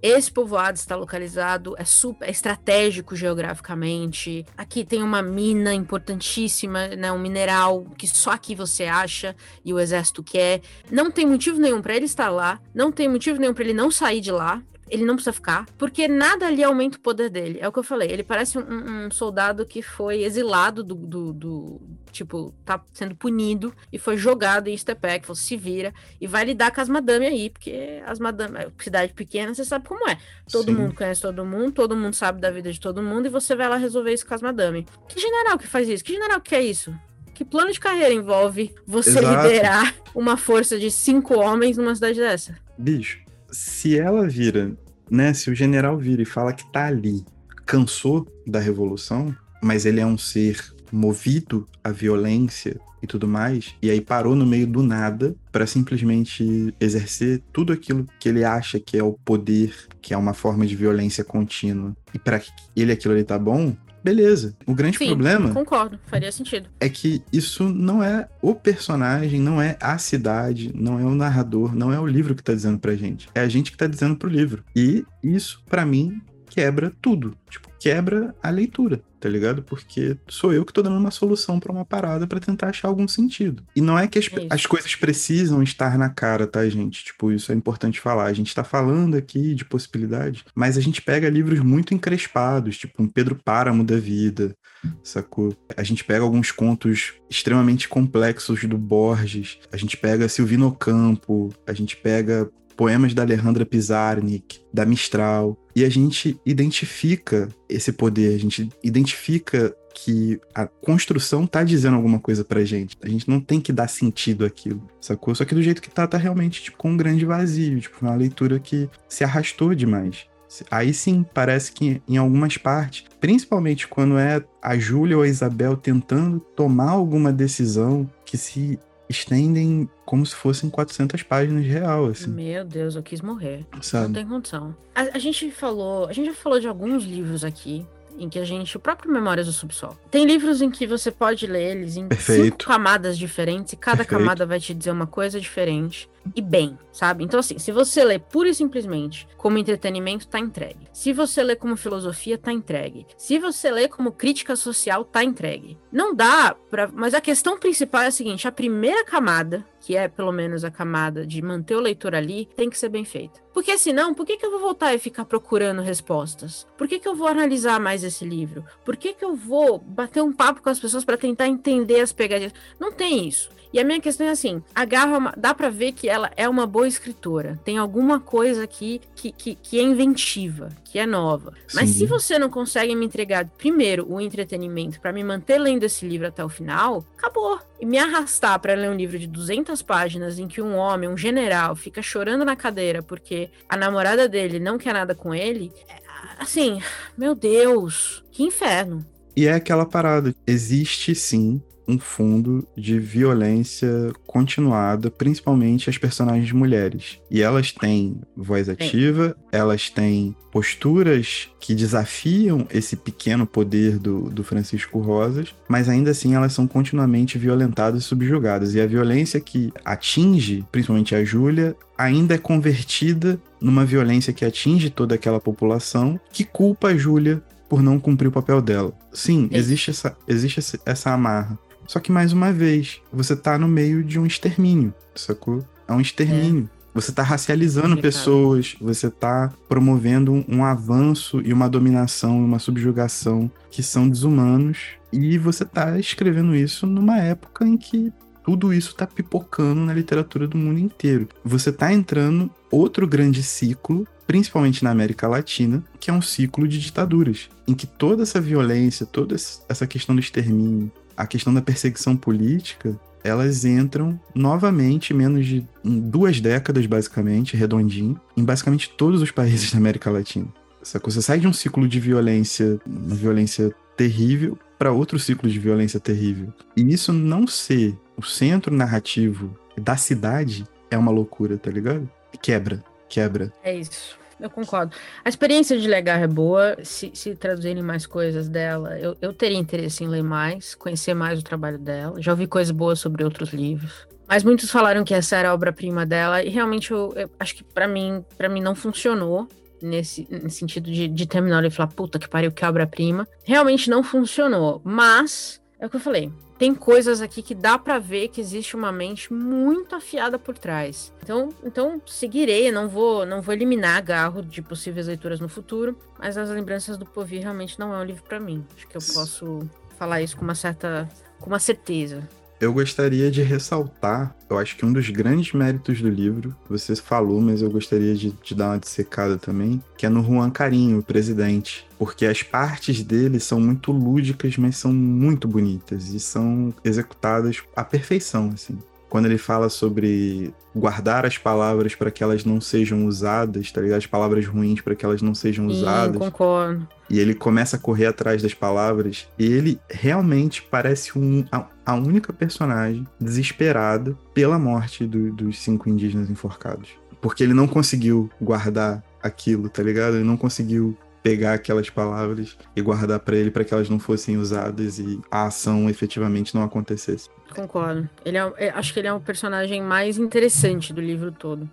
esse 0.00 0.30
povoado 0.30 0.78
está 0.78 0.94
localizado, 0.94 1.74
é 1.76 1.84
super 1.84 2.28
é 2.28 2.30
estratégico 2.30 3.16
geograficamente. 3.16 4.46
Aqui 4.56 4.84
tem 4.84 5.02
uma 5.02 5.22
mina 5.22 5.74
importantíssima, 5.74 6.88
né, 6.88 7.10
um 7.10 7.18
mineral 7.18 7.84
que 7.98 8.06
só 8.06 8.30
aqui 8.30 8.54
você 8.54 8.84
acha 8.84 9.34
e 9.64 9.74
o 9.74 9.80
exército 9.80 10.22
quer. 10.22 10.60
Não 10.88 11.10
tem 11.10 11.26
motivo 11.26 11.60
nenhum 11.60 11.82
para 11.82 11.96
ele 11.96 12.06
estar 12.06 12.30
lá, 12.30 12.60
não 12.72 12.92
tem 12.92 13.08
motivo 13.08 13.40
nenhum 13.40 13.54
para 13.54 13.64
ele 13.64 13.74
não 13.74 13.90
sair 13.90 14.20
de 14.20 14.30
lá 14.30 14.62
ele 14.92 15.06
não 15.06 15.14
precisa 15.14 15.32
ficar, 15.32 15.64
porque 15.78 16.06
nada 16.06 16.46
ali 16.46 16.62
aumenta 16.62 16.98
o 16.98 17.00
poder 17.00 17.30
dele. 17.30 17.58
É 17.62 17.66
o 17.66 17.72
que 17.72 17.78
eu 17.78 17.82
falei. 17.82 18.10
Ele 18.10 18.22
parece 18.22 18.58
um, 18.58 19.06
um 19.06 19.10
soldado 19.10 19.64
que 19.64 19.80
foi 19.80 20.22
exilado 20.22 20.84
do, 20.84 20.94
do, 20.94 21.32
do, 21.32 21.80
Tipo, 22.10 22.54
tá 22.62 22.78
sendo 22.92 23.16
punido 23.16 23.74
e 23.90 23.98
foi 23.98 24.18
jogado 24.18 24.68
em 24.68 24.76
Stepec, 24.76 25.24
falou, 25.24 25.34
se 25.34 25.56
vira 25.56 25.94
e 26.20 26.26
vai 26.26 26.44
lidar 26.44 26.70
com 26.70 26.82
as 26.82 26.90
madame 26.90 27.24
aí, 27.24 27.48
porque 27.48 28.02
as 28.04 28.18
madame, 28.18 28.70
cidade 28.78 29.14
pequena, 29.14 29.54
você 29.54 29.64
sabe 29.64 29.88
como 29.88 30.06
é. 30.06 30.18
Todo 30.50 30.66
Sim. 30.66 30.74
mundo 30.74 30.94
conhece 30.94 31.22
todo 31.22 31.42
mundo, 31.42 31.72
todo 31.72 31.96
mundo 31.96 32.14
sabe 32.14 32.38
da 32.38 32.50
vida 32.50 32.70
de 32.70 32.78
todo 32.78 33.02
mundo 33.02 33.26
e 33.26 33.30
você 33.30 33.56
vai 33.56 33.70
lá 33.70 33.76
resolver 33.76 34.12
isso 34.12 34.26
com 34.26 34.34
as 34.34 34.42
madame. 34.42 34.86
Que 35.08 35.18
general 35.18 35.56
que 35.56 35.66
faz 35.66 35.88
isso? 35.88 36.04
Que 36.04 36.12
general 36.12 36.38
que 36.38 36.54
é 36.54 36.60
isso? 36.62 36.94
Que 37.32 37.46
plano 37.46 37.72
de 37.72 37.80
carreira 37.80 38.12
envolve 38.12 38.74
você 38.86 39.20
Exato. 39.20 39.48
liderar 39.48 39.94
uma 40.14 40.36
força 40.36 40.78
de 40.78 40.90
cinco 40.90 41.34
homens 41.40 41.78
numa 41.78 41.94
cidade 41.94 42.20
dessa? 42.20 42.58
Bicho, 42.76 43.22
se 43.52 43.98
ela 43.98 44.26
vira, 44.26 44.74
né? 45.10 45.34
Se 45.34 45.50
o 45.50 45.54
general 45.54 45.98
vira 45.98 46.22
e 46.22 46.26
fala 46.26 46.52
que 46.52 46.70
tá 46.72 46.86
ali, 46.86 47.24
cansou 47.66 48.26
da 48.46 48.58
revolução, 48.58 49.34
mas 49.62 49.84
ele 49.86 50.00
é 50.00 50.06
um 50.06 50.18
ser 50.18 50.74
movido 50.90 51.68
à 51.84 51.90
violência 51.90 52.80
e 53.02 53.06
tudo 53.06 53.26
mais, 53.26 53.74
e 53.82 53.90
aí 53.90 54.00
parou 54.00 54.36
no 54.36 54.46
meio 54.46 54.66
do 54.66 54.80
nada 54.80 55.34
para 55.50 55.66
simplesmente 55.66 56.72
exercer 56.80 57.42
tudo 57.52 57.72
aquilo 57.72 58.06
que 58.20 58.28
ele 58.28 58.44
acha 58.44 58.78
que 58.78 58.96
é 58.96 59.02
o 59.02 59.14
poder, 59.24 59.74
que 60.00 60.14
é 60.14 60.16
uma 60.16 60.32
forma 60.32 60.64
de 60.64 60.76
violência 60.76 61.24
contínua. 61.24 61.96
E 62.14 62.18
para 62.18 62.40
ele 62.76 62.92
aquilo 62.92 63.14
ali 63.14 63.24
tá 63.24 63.36
bom, 63.38 63.76
beleza. 64.02 64.56
O 64.66 64.74
grande 64.74 64.98
Sim, 64.98 65.06
problema. 65.06 65.52
Concordo, 65.52 65.98
faria 66.06 66.32
sentido. 66.32 66.68
É 66.80 66.88
que 66.88 67.22
isso 67.32 67.68
não 67.68 68.02
é 68.02 68.28
o 68.40 68.54
personagem, 68.54 69.40
não 69.40 69.60
é 69.60 69.76
a 69.80 69.98
cidade, 69.98 70.72
não 70.74 70.98
é 70.98 71.04
o 71.04 71.14
narrador, 71.14 71.74
não 71.74 71.92
é 71.92 71.98
o 71.98 72.06
livro 72.06 72.34
que 72.34 72.42
tá 72.42 72.52
dizendo 72.52 72.78
pra 72.78 72.94
gente. 72.94 73.28
É 73.34 73.40
a 73.40 73.48
gente 73.48 73.70
que 73.70 73.76
tá 73.76 73.86
dizendo 73.86 74.16
pro 74.16 74.28
livro. 74.28 74.64
E 74.74 75.04
isso, 75.22 75.62
para 75.68 75.84
mim, 75.84 76.20
quebra 76.48 76.92
tudo. 77.00 77.36
Tipo, 77.48 77.68
quebra 77.78 78.34
a 78.42 78.50
leitura, 78.50 79.00
tá 79.22 79.28
ligado? 79.28 79.62
Porque 79.62 80.16
sou 80.28 80.52
eu 80.52 80.64
que 80.64 80.72
tô 80.72 80.82
dando 80.82 80.98
uma 80.98 81.12
solução 81.12 81.60
para 81.60 81.70
uma 81.70 81.84
parada 81.84 82.26
para 82.26 82.40
tentar 82.40 82.70
achar 82.70 82.88
algum 82.88 83.06
sentido. 83.06 83.62
E 83.74 83.80
não 83.80 83.96
é 83.96 84.08
que 84.08 84.18
as, 84.18 84.26
é 84.26 84.48
as, 84.50 84.66
coisas 84.66 84.96
precisam 84.96 85.62
estar 85.62 85.96
na 85.96 86.08
cara, 86.08 86.44
tá, 86.44 86.68
gente? 86.68 87.04
Tipo, 87.04 87.30
isso 87.30 87.52
é 87.52 87.54
importante 87.54 88.00
falar. 88.00 88.24
A 88.24 88.32
gente 88.32 88.52
tá 88.52 88.64
falando 88.64 89.14
aqui 89.14 89.54
de 89.54 89.64
possibilidades, 89.64 90.42
mas 90.56 90.76
a 90.76 90.80
gente 90.80 91.00
pega 91.00 91.30
livros 91.30 91.60
muito 91.60 91.94
encrespados, 91.94 92.76
tipo 92.76 93.00
um 93.00 93.06
Pedro 93.06 93.36
Páramo 93.36 93.84
da 93.84 93.96
vida, 93.96 94.56
sacou? 95.04 95.56
A 95.76 95.84
gente 95.84 96.02
pega 96.02 96.24
alguns 96.24 96.50
contos 96.50 97.14
extremamente 97.30 97.88
complexos 97.88 98.64
do 98.64 98.76
Borges, 98.76 99.60
a 99.70 99.76
gente 99.76 99.96
pega 99.96 100.28
Silvino 100.28 100.74
Campo, 100.74 101.54
a 101.64 101.72
gente 101.72 101.96
pega 101.96 102.50
poemas 102.72 103.14
da 103.14 103.22
Alejandra 103.22 103.64
Pizarnik, 103.64 104.60
da 104.72 104.84
Mistral, 104.84 105.56
e 105.74 105.84
a 105.84 105.88
gente 105.88 106.38
identifica 106.44 107.48
esse 107.68 107.92
poder, 107.92 108.34
a 108.34 108.38
gente 108.38 108.68
identifica 108.82 109.74
que 109.94 110.40
a 110.54 110.66
construção 110.66 111.46
tá 111.46 111.62
dizendo 111.62 111.96
alguma 111.96 112.18
coisa 112.18 112.44
pra 112.44 112.64
gente. 112.64 112.96
A 113.02 113.08
gente 113.08 113.28
não 113.28 113.40
tem 113.40 113.60
que 113.60 113.72
dar 113.72 113.88
sentido 113.88 114.44
àquilo, 114.44 114.82
sacou? 115.00 115.34
Só 115.34 115.44
que 115.44 115.54
do 115.54 115.62
jeito 115.62 115.82
que 115.82 115.90
tá, 115.90 116.06
tá 116.06 116.16
realmente 116.16 116.62
tipo, 116.62 116.78
com 116.78 116.90
um 116.90 116.96
grande 116.96 117.24
vazio, 117.24 117.80
tipo, 117.80 117.98
uma 118.00 118.14
leitura 118.14 118.58
que 118.58 118.88
se 119.08 119.22
arrastou 119.22 119.74
demais. 119.74 120.26
Aí 120.70 120.92
sim, 120.92 121.24
parece 121.32 121.72
que 121.72 122.02
em 122.06 122.16
algumas 122.16 122.58
partes, 122.58 123.04
principalmente 123.20 123.88
quando 123.88 124.18
é 124.18 124.44
a 124.60 124.76
Júlia 124.76 125.16
ou 125.16 125.22
a 125.22 125.28
Isabel 125.28 125.76
tentando 125.76 126.40
tomar 126.40 126.90
alguma 126.90 127.32
decisão 127.32 128.08
que 128.24 128.36
se 128.36 128.78
estendem 129.16 129.88
como 130.04 130.26
se 130.26 130.34
fossem 130.34 130.68
400 130.68 131.22
páginas 131.22 131.62
de 131.62 131.70
real, 131.70 132.06
assim. 132.06 132.30
Meu 132.30 132.64
Deus, 132.64 132.96
eu 132.96 133.02
quis 133.02 133.20
morrer. 133.20 133.64
Sabe? 133.80 134.06
Não 134.06 134.12
tem 134.12 134.26
condição. 134.26 134.76
A, 134.94 135.02
a, 135.16 135.18
gente 135.18 135.50
falou, 135.50 136.08
a 136.08 136.12
gente 136.12 136.26
já 136.26 136.34
falou 136.34 136.58
de 136.58 136.66
alguns 136.66 137.04
livros 137.04 137.44
aqui 137.44 137.86
em 138.18 138.28
que 138.28 138.38
a 138.38 138.44
gente, 138.44 138.76
o 138.76 138.80
próprio 138.80 139.12
Memórias 139.12 139.46
do 139.46 139.52
Subsolo. 139.52 139.98
Tem 140.10 140.24
livros 140.24 140.62
em 140.62 140.70
que 140.70 140.86
você 140.86 141.10
pode 141.10 141.46
ler 141.46 141.76
eles 141.76 141.96
em 141.96 142.08
Perfeito. 142.08 142.44
cinco 142.44 142.58
camadas 142.58 143.18
diferentes 143.18 143.72
e 143.72 143.76
cada 143.76 143.98
Perfeito. 143.98 144.20
camada 144.20 144.46
vai 144.46 144.60
te 144.60 144.74
dizer 144.74 144.90
uma 144.90 145.06
coisa 145.06 145.40
diferente 145.40 146.08
e 146.36 146.40
bem, 146.40 146.78
sabe? 146.92 147.24
Então, 147.24 147.40
assim, 147.40 147.58
se 147.58 147.72
você 147.72 148.04
lê 148.04 148.18
pura 148.18 148.48
e 148.48 148.54
simplesmente 148.54 149.26
como 149.36 149.58
entretenimento, 149.58 150.28
tá 150.28 150.38
entregue. 150.38 150.86
Se 150.92 151.12
você 151.12 151.42
lê 151.42 151.56
como 151.56 151.76
filosofia, 151.76 152.38
tá 152.38 152.52
entregue. 152.52 153.06
Se 153.16 153.38
você 153.38 153.70
lê 153.70 153.88
como 153.88 154.12
crítica 154.12 154.54
social, 154.54 155.04
tá 155.04 155.24
entregue. 155.24 155.78
Não 155.90 156.14
dá 156.14 156.54
pra. 156.70 156.88
Mas 156.92 157.14
a 157.14 157.20
questão 157.20 157.58
principal 157.58 158.02
é 158.02 158.06
a 158.06 158.12
seguinte: 158.12 158.46
a 158.46 158.52
primeira 158.52 159.04
camada, 159.04 159.64
que 159.82 159.96
é 159.96 160.06
pelo 160.06 160.30
menos 160.30 160.64
a 160.64 160.70
camada 160.70 161.26
de 161.26 161.42
manter 161.42 161.74
o 161.74 161.80
leitor 161.80 162.14
ali, 162.14 162.48
tem 162.56 162.70
que 162.70 162.78
ser 162.78 162.88
bem 162.88 163.04
feita. 163.04 163.40
Porque 163.52 163.76
senão, 163.76 164.14
por 164.14 164.24
que, 164.24 164.36
que 164.36 164.46
eu 164.46 164.50
vou 164.52 164.60
voltar 164.60 164.94
e 164.94 164.98
ficar 164.98 165.24
procurando 165.24 165.82
respostas? 165.82 166.66
Por 166.78 166.86
que, 166.86 167.00
que 167.00 167.08
eu 167.08 167.16
vou 167.16 167.26
analisar 167.26 167.80
mais 167.80 168.04
esse 168.04 168.24
livro? 168.24 168.64
Por 168.84 168.96
que, 168.96 169.12
que 169.12 169.24
eu 169.24 169.34
vou 169.34 169.78
bater 169.78 170.22
um 170.22 170.32
papo 170.32 170.62
com 170.62 170.70
as 170.70 170.78
pessoas 170.78 171.04
para 171.04 171.18
tentar 171.18 171.48
entender 171.48 172.00
as 172.00 172.12
pegadinhas? 172.12 172.54
Não 172.78 172.92
tem 172.92 173.28
isso. 173.28 173.50
E 173.72 173.80
a 173.80 173.84
minha 173.84 174.00
questão 174.00 174.26
é 174.26 174.30
assim: 174.30 174.62
a 174.74 174.84
Garra, 174.84 175.32
dá 175.36 175.54
para 175.54 175.70
ver 175.70 175.92
que 175.92 176.08
ela 176.08 176.30
é 176.36 176.48
uma 176.48 176.66
boa 176.66 176.86
escritora. 176.86 177.58
Tem 177.64 177.78
alguma 177.78 178.20
coisa 178.20 178.64
aqui 178.64 179.00
que, 179.14 179.32
que, 179.32 179.54
que 179.54 179.78
é 179.78 179.82
inventiva, 179.82 180.68
que 180.84 180.98
é 180.98 181.06
nova. 181.06 181.52
Sim. 181.66 181.76
Mas 181.76 181.90
se 181.90 182.06
você 182.06 182.38
não 182.38 182.50
consegue 182.50 182.94
me 182.94 183.06
entregar, 183.06 183.46
primeiro, 183.56 184.06
o 184.08 184.20
entretenimento 184.20 185.00
para 185.00 185.12
me 185.12 185.24
manter 185.24 185.58
lendo 185.58 185.84
esse 185.84 186.06
livro 186.06 186.26
até 186.26 186.44
o 186.44 186.48
final, 186.48 187.04
acabou. 187.16 187.58
E 187.80 187.86
me 187.86 187.98
arrastar 187.98 188.60
para 188.60 188.74
ler 188.74 188.90
um 188.90 188.94
livro 188.94 189.18
de 189.18 189.26
200 189.26 189.80
páginas 189.82 190.38
em 190.38 190.46
que 190.46 190.60
um 190.60 190.76
homem, 190.76 191.08
um 191.08 191.16
general, 191.16 191.74
fica 191.74 192.02
chorando 192.02 192.44
na 192.44 192.54
cadeira 192.54 193.02
porque 193.02 193.50
a 193.68 193.76
namorada 193.76 194.28
dele 194.28 194.60
não 194.60 194.78
quer 194.78 194.92
nada 194.92 195.14
com 195.14 195.34
ele, 195.34 195.72
é, 195.88 195.94
assim, 196.38 196.80
meu 197.16 197.34
Deus, 197.34 198.22
que 198.30 198.44
inferno. 198.44 199.04
E 199.34 199.46
é 199.46 199.54
aquela 199.54 199.86
parada. 199.86 200.34
Existe 200.46 201.14
sim 201.14 201.60
um 201.92 201.98
fundo 201.98 202.66
de 202.76 202.98
violência 202.98 204.12
continuada, 204.26 205.10
principalmente 205.10 205.90
as 205.90 205.98
personagens 205.98 206.50
mulheres. 206.52 207.18
E 207.30 207.42
elas 207.42 207.72
têm 207.72 208.20
voz 208.36 208.68
ativa, 208.68 209.36
elas 209.50 209.90
têm 209.90 210.34
posturas 210.50 211.48
que 211.58 211.74
desafiam 211.74 212.66
esse 212.70 212.96
pequeno 212.96 213.46
poder 213.46 213.98
do, 213.98 214.28
do 214.28 214.44
Francisco 214.44 214.98
Rosas, 214.98 215.54
mas 215.68 215.88
ainda 215.88 216.10
assim 216.10 216.34
elas 216.34 216.52
são 216.52 216.66
continuamente 216.66 217.38
violentadas 217.38 218.02
e 218.02 218.06
subjugadas. 218.06 218.74
E 218.74 218.80
a 218.80 218.86
violência 218.86 219.40
que 219.40 219.72
atinge, 219.84 220.64
principalmente 220.70 221.14
a 221.14 221.24
Júlia, 221.24 221.74
ainda 221.96 222.34
é 222.34 222.38
convertida 222.38 223.40
numa 223.60 223.84
violência 223.84 224.32
que 224.32 224.44
atinge 224.44 224.90
toda 224.90 225.14
aquela 225.14 225.40
população, 225.40 226.20
que 226.30 226.44
culpa 226.44 226.88
a 226.88 226.96
Júlia 226.96 227.42
por 227.72 227.82
não 227.82 227.98
cumprir 227.98 228.28
o 228.28 228.32
papel 228.32 228.60
dela. 228.60 228.92
Sim, 229.14 229.48
existe 229.50 229.90
essa, 229.90 230.14
existe 230.28 230.78
essa 230.84 231.10
amarra. 231.10 231.58
Só 231.86 232.00
que, 232.00 232.12
mais 232.12 232.32
uma 232.32 232.52
vez, 232.52 233.00
você 233.12 233.36
tá 233.36 233.58
no 233.58 233.68
meio 233.68 234.02
de 234.02 234.18
um 234.18 234.26
extermínio, 234.26 234.94
sacou? 235.14 235.64
É 235.86 235.92
um 235.92 236.00
extermínio. 236.00 236.68
É. 236.78 236.82
Você 236.94 237.10
está 237.10 237.22
racializando 237.22 237.96
pessoas, 237.96 238.76
você 238.78 239.06
está 239.06 239.50
promovendo 239.66 240.44
um, 240.46 240.62
avanço 240.62 241.40
e 241.42 241.52
uma 241.52 241.68
dominação, 241.68 242.44
uma 242.44 242.58
subjugação 242.58 243.50
que 243.70 243.82
são 243.82 244.08
desumanos, 244.08 244.78
e 245.10 245.38
você 245.38 245.62
está 245.62 245.98
escrevendo 245.98 246.54
isso 246.54 246.86
numa 246.86 247.18
época 247.18 247.66
em 247.66 247.78
que 247.78 248.12
tudo 248.44 248.74
isso 248.74 248.90
está 248.90 249.06
pipocando 249.06 249.80
na 249.80 249.94
literatura 249.94 250.46
do 250.46 250.58
mundo 250.58 250.80
inteiro. 250.80 251.28
Você 251.44 251.70
está 251.70 251.92
entrando 251.92 252.50
outro 252.70 253.06
grande 253.06 253.42
ciclo, 253.42 254.06
principalmente 254.26 254.84
na 254.84 254.90
América 254.90 255.28
Latina, 255.28 255.82
que 255.98 256.10
é 256.10 256.12
um 256.12 256.22
ciclo 256.22 256.66
de 256.68 256.78
ditaduras, 256.78 257.48
em 257.66 257.74
que 257.74 257.86
toda 257.86 258.22
essa 258.22 258.40
violência, 258.40 259.06
toda 259.06 259.34
essa 259.34 259.86
questão 259.86 260.14
do 260.14 260.20
extermínio, 260.20 260.90
a 261.16 261.26
questão 261.26 261.52
da 261.52 261.62
perseguição 261.62 262.16
política, 262.16 262.98
elas 263.24 263.64
entram 263.64 264.18
novamente, 264.34 265.14
menos 265.14 265.46
de 265.46 265.66
duas 265.84 266.40
décadas, 266.40 266.86
basicamente, 266.86 267.56
redondinho, 267.56 268.20
em 268.36 268.44
basicamente 268.44 268.90
todos 268.90 269.22
os 269.22 269.30
países 269.30 269.70
da 269.72 269.78
América 269.78 270.10
Latina. 270.10 270.48
Você 270.82 271.22
sai 271.22 271.38
de 271.38 271.46
um 271.46 271.52
ciclo 271.52 271.86
de 271.86 272.00
violência, 272.00 272.80
uma 272.84 273.14
violência 273.14 273.72
terrível, 273.96 274.58
para 274.76 274.90
outro 274.90 275.18
ciclo 275.18 275.48
de 275.48 275.58
violência 275.60 276.00
terrível. 276.00 276.52
E 276.76 276.92
isso 276.92 277.12
não 277.12 277.46
ser 277.46 277.96
o 278.16 278.22
centro 278.22 278.74
narrativo 278.74 279.56
da 279.80 279.96
cidade 279.96 280.66
é 280.90 280.98
uma 280.98 281.12
loucura, 281.12 281.56
tá 281.56 281.70
ligado? 281.70 282.10
Quebra, 282.42 282.82
quebra. 283.08 283.52
É 283.62 283.78
isso. 283.78 284.18
Eu 284.42 284.50
concordo. 284.50 284.94
A 285.24 285.28
experiência 285.28 285.78
de 285.78 285.86
Legar 285.86 286.20
é 286.20 286.26
boa. 286.26 286.76
Se, 286.82 287.12
se 287.14 287.34
traduzirem 287.36 287.82
mais 287.82 288.06
coisas 288.06 288.48
dela, 288.48 288.98
eu, 288.98 289.16
eu 289.22 289.32
teria 289.32 289.56
interesse 289.56 290.02
em 290.02 290.08
ler 290.08 290.24
mais, 290.24 290.74
conhecer 290.74 291.14
mais 291.14 291.38
o 291.38 291.44
trabalho 291.44 291.78
dela. 291.78 292.20
Já 292.20 292.32
ouvi 292.32 292.48
coisas 292.48 292.72
boas 292.72 292.98
sobre 292.98 293.22
outros 293.22 293.52
livros. 293.52 294.08
Mas 294.26 294.42
muitos 294.42 294.68
falaram 294.68 295.04
que 295.04 295.14
essa 295.14 295.36
era 295.36 295.50
a 295.50 295.54
obra-prima 295.54 296.04
dela 296.04 296.42
e 296.42 296.48
realmente 296.48 296.90
eu, 296.90 297.12
eu 297.14 297.30
acho 297.38 297.54
que 297.54 297.62
para 297.62 297.86
mim, 297.86 298.24
para 298.36 298.48
mim 298.48 298.60
não 298.60 298.74
funcionou. 298.74 299.46
nesse, 299.80 300.26
nesse 300.28 300.58
sentido 300.58 300.90
de, 300.90 301.06
de 301.06 301.26
terminar 301.26 301.64
e 301.64 301.70
falar, 301.70 301.88
puta 301.88 302.18
que 302.18 302.28
pariu, 302.28 302.50
que 302.50 302.64
obra-prima. 302.64 303.28
Realmente 303.44 303.88
não 303.88 304.02
funcionou, 304.02 304.80
mas 304.84 305.61
é 305.82 305.86
o 305.86 305.90
que 305.90 305.96
eu 305.96 306.00
falei. 306.00 306.32
Tem 306.56 306.72
coisas 306.72 307.20
aqui 307.20 307.42
que 307.42 307.56
dá 307.56 307.76
para 307.76 307.98
ver 307.98 308.28
que 308.28 308.40
existe 308.40 308.76
uma 308.76 308.92
mente 308.92 309.32
muito 309.32 309.96
afiada 309.96 310.38
por 310.38 310.56
trás. 310.56 311.12
Então, 311.20 311.48
então 311.64 312.00
seguirei, 312.06 312.70
não 312.70 312.88
vou, 312.88 313.26
não 313.26 313.42
vou 313.42 313.52
eliminar 313.52 314.00
Garro 314.00 314.42
de 314.42 314.62
possíveis 314.62 315.08
leituras 315.08 315.40
no 315.40 315.48
futuro, 315.48 315.98
mas 316.16 316.38
as 316.38 316.48
lembranças 316.50 316.96
do 316.96 317.04
Povi 317.04 317.40
realmente 317.40 317.80
não 317.80 317.92
é 317.92 317.98
um 317.98 318.04
livro 318.04 318.22
para 318.22 318.38
mim. 318.38 318.64
Acho 318.76 318.86
que 318.86 318.96
eu 318.96 319.02
posso 319.02 319.68
falar 319.98 320.22
isso 320.22 320.36
com 320.36 320.44
uma 320.44 320.54
certa, 320.54 321.08
com 321.40 321.50
uma 321.50 321.58
certeza. 321.58 322.28
Eu 322.62 322.72
gostaria 322.72 323.28
de 323.28 323.42
ressaltar, 323.42 324.36
eu 324.48 324.56
acho 324.56 324.76
que 324.76 324.86
um 324.86 324.92
dos 324.92 325.10
grandes 325.10 325.52
méritos 325.52 326.00
do 326.00 326.08
livro, 326.08 326.54
você 326.68 326.94
falou, 326.94 327.40
mas 327.40 327.60
eu 327.60 327.68
gostaria 327.68 328.14
de, 328.14 328.30
de 328.30 328.54
dar 328.54 328.68
uma 328.68 328.78
dissecada 328.78 329.36
também, 329.36 329.82
que 329.98 330.06
é 330.06 330.08
no 330.08 330.22
Juan 330.22 330.48
Carinho, 330.48 331.00
o 331.00 331.02
presidente. 331.02 331.84
Porque 331.98 332.24
as 332.24 332.44
partes 332.44 333.02
dele 333.02 333.40
são 333.40 333.58
muito 333.58 333.90
lúdicas, 333.90 334.56
mas 334.58 334.76
são 334.76 334.92
muito 334.92 335.48
bonitas 335.48 336.10
e 336.14 336.20
são 336.20 336.72
executadas 336.84 337.64
à 337.74 337.82
perfeição, 337.82 338.52
assim 338.54 338.78
quando 339.12 339.26
ele 339.26 339.36
fala 339.36 339.68
sobre 339.68 340.54
guardar 340.74 341.26
as 341.26 341.36
palavras 341.36 341.94
para 341.94 342.10
que 342.10 342.24
elas 342.24 342.46
não 342.46 342.62
sejam 342.62 343.04
usadas, 343.04 343.70
tá 343.70 343.78
ligado? 343.78 343.98
As 343.98 344.06
palavras 344.06 344.46
ruins 344.46 344.80
para 344.80 344.94
que 344.94 345.04
elas 345.04 345.20
não 345.20 345.34
sejam 345.34 345.68
Sim, 345.68 345.76
usadas. 345.76 346.16
concordo. 346.16 346.88
E 347.10 347.20
ele 347.20 347.34
começa 347.34 347.76
a 347.76 347.78
correr 347.78 348.06
atrás 348.06 348.40
das 348.40 348.54
palavras. 348.54 349.28
E 349.38 349.44
ele 349.44 349.78
realmente 349.90 350.62
parece 350.62 351.18
um, 351.18 351.44
a, 351.52 351.66
a 351.84 351.94
única 351.94 352.32
personagem 352.32 353.06
desesperada 353.20 354.16
pela 354.32 354.58
morte 354.58 355.04
do, 355.06 355.30
dos 355.30 355.58
cinco 355.58 355.90
indígenas 355.90 356.30
enforcados. 356.30 356.88
Porque 357.20 357.42
ele 357.42 357.52
não 357.52 357.68
conseguiu 357.68 358.30
guardar 358.40 359.04
aquilo, 359.22 359.68
tá 359.68 359.82
ligado? 359.82 360.14
Ele 360.16 360.24
não 360.24 360.38
conseguiu 360.38 360.96
pegar 361.22 361.54
aquelas 361.54 361.88
palavras 361.88 362.56
e 362.74 362.82
guardar 362.82 363.20
para 363.20 363.36
ele 363.36 363.50
para 363.50 363.64
que 363.64 363.72
elas 363.72 363.88
não 363.88 363.98
fossem 363.98 364.36
usadas 364.36 364.98
e 364.98 365.20
a 365.30 365.46
ação 365.46 365.88
efetivamente 365.88 366.54
não 366.54 366.62
acontecesse. 366.62 367.28
Concordo. 367.54 368.08
Ele 368.24 368.36
é, 368.36 368.52
é, 368.56 368.70
acho 368.70 368.92
que 368.92 368.98
ele 368.98 369.08
é 369.08 369.12
o 369.12 369.20
personagem 369.20 369.82
mais 369.82 370.18
interessante 370.18 370.92
do 370.92 371.00
livro 371.00 371.30
todo. 371.30 371.68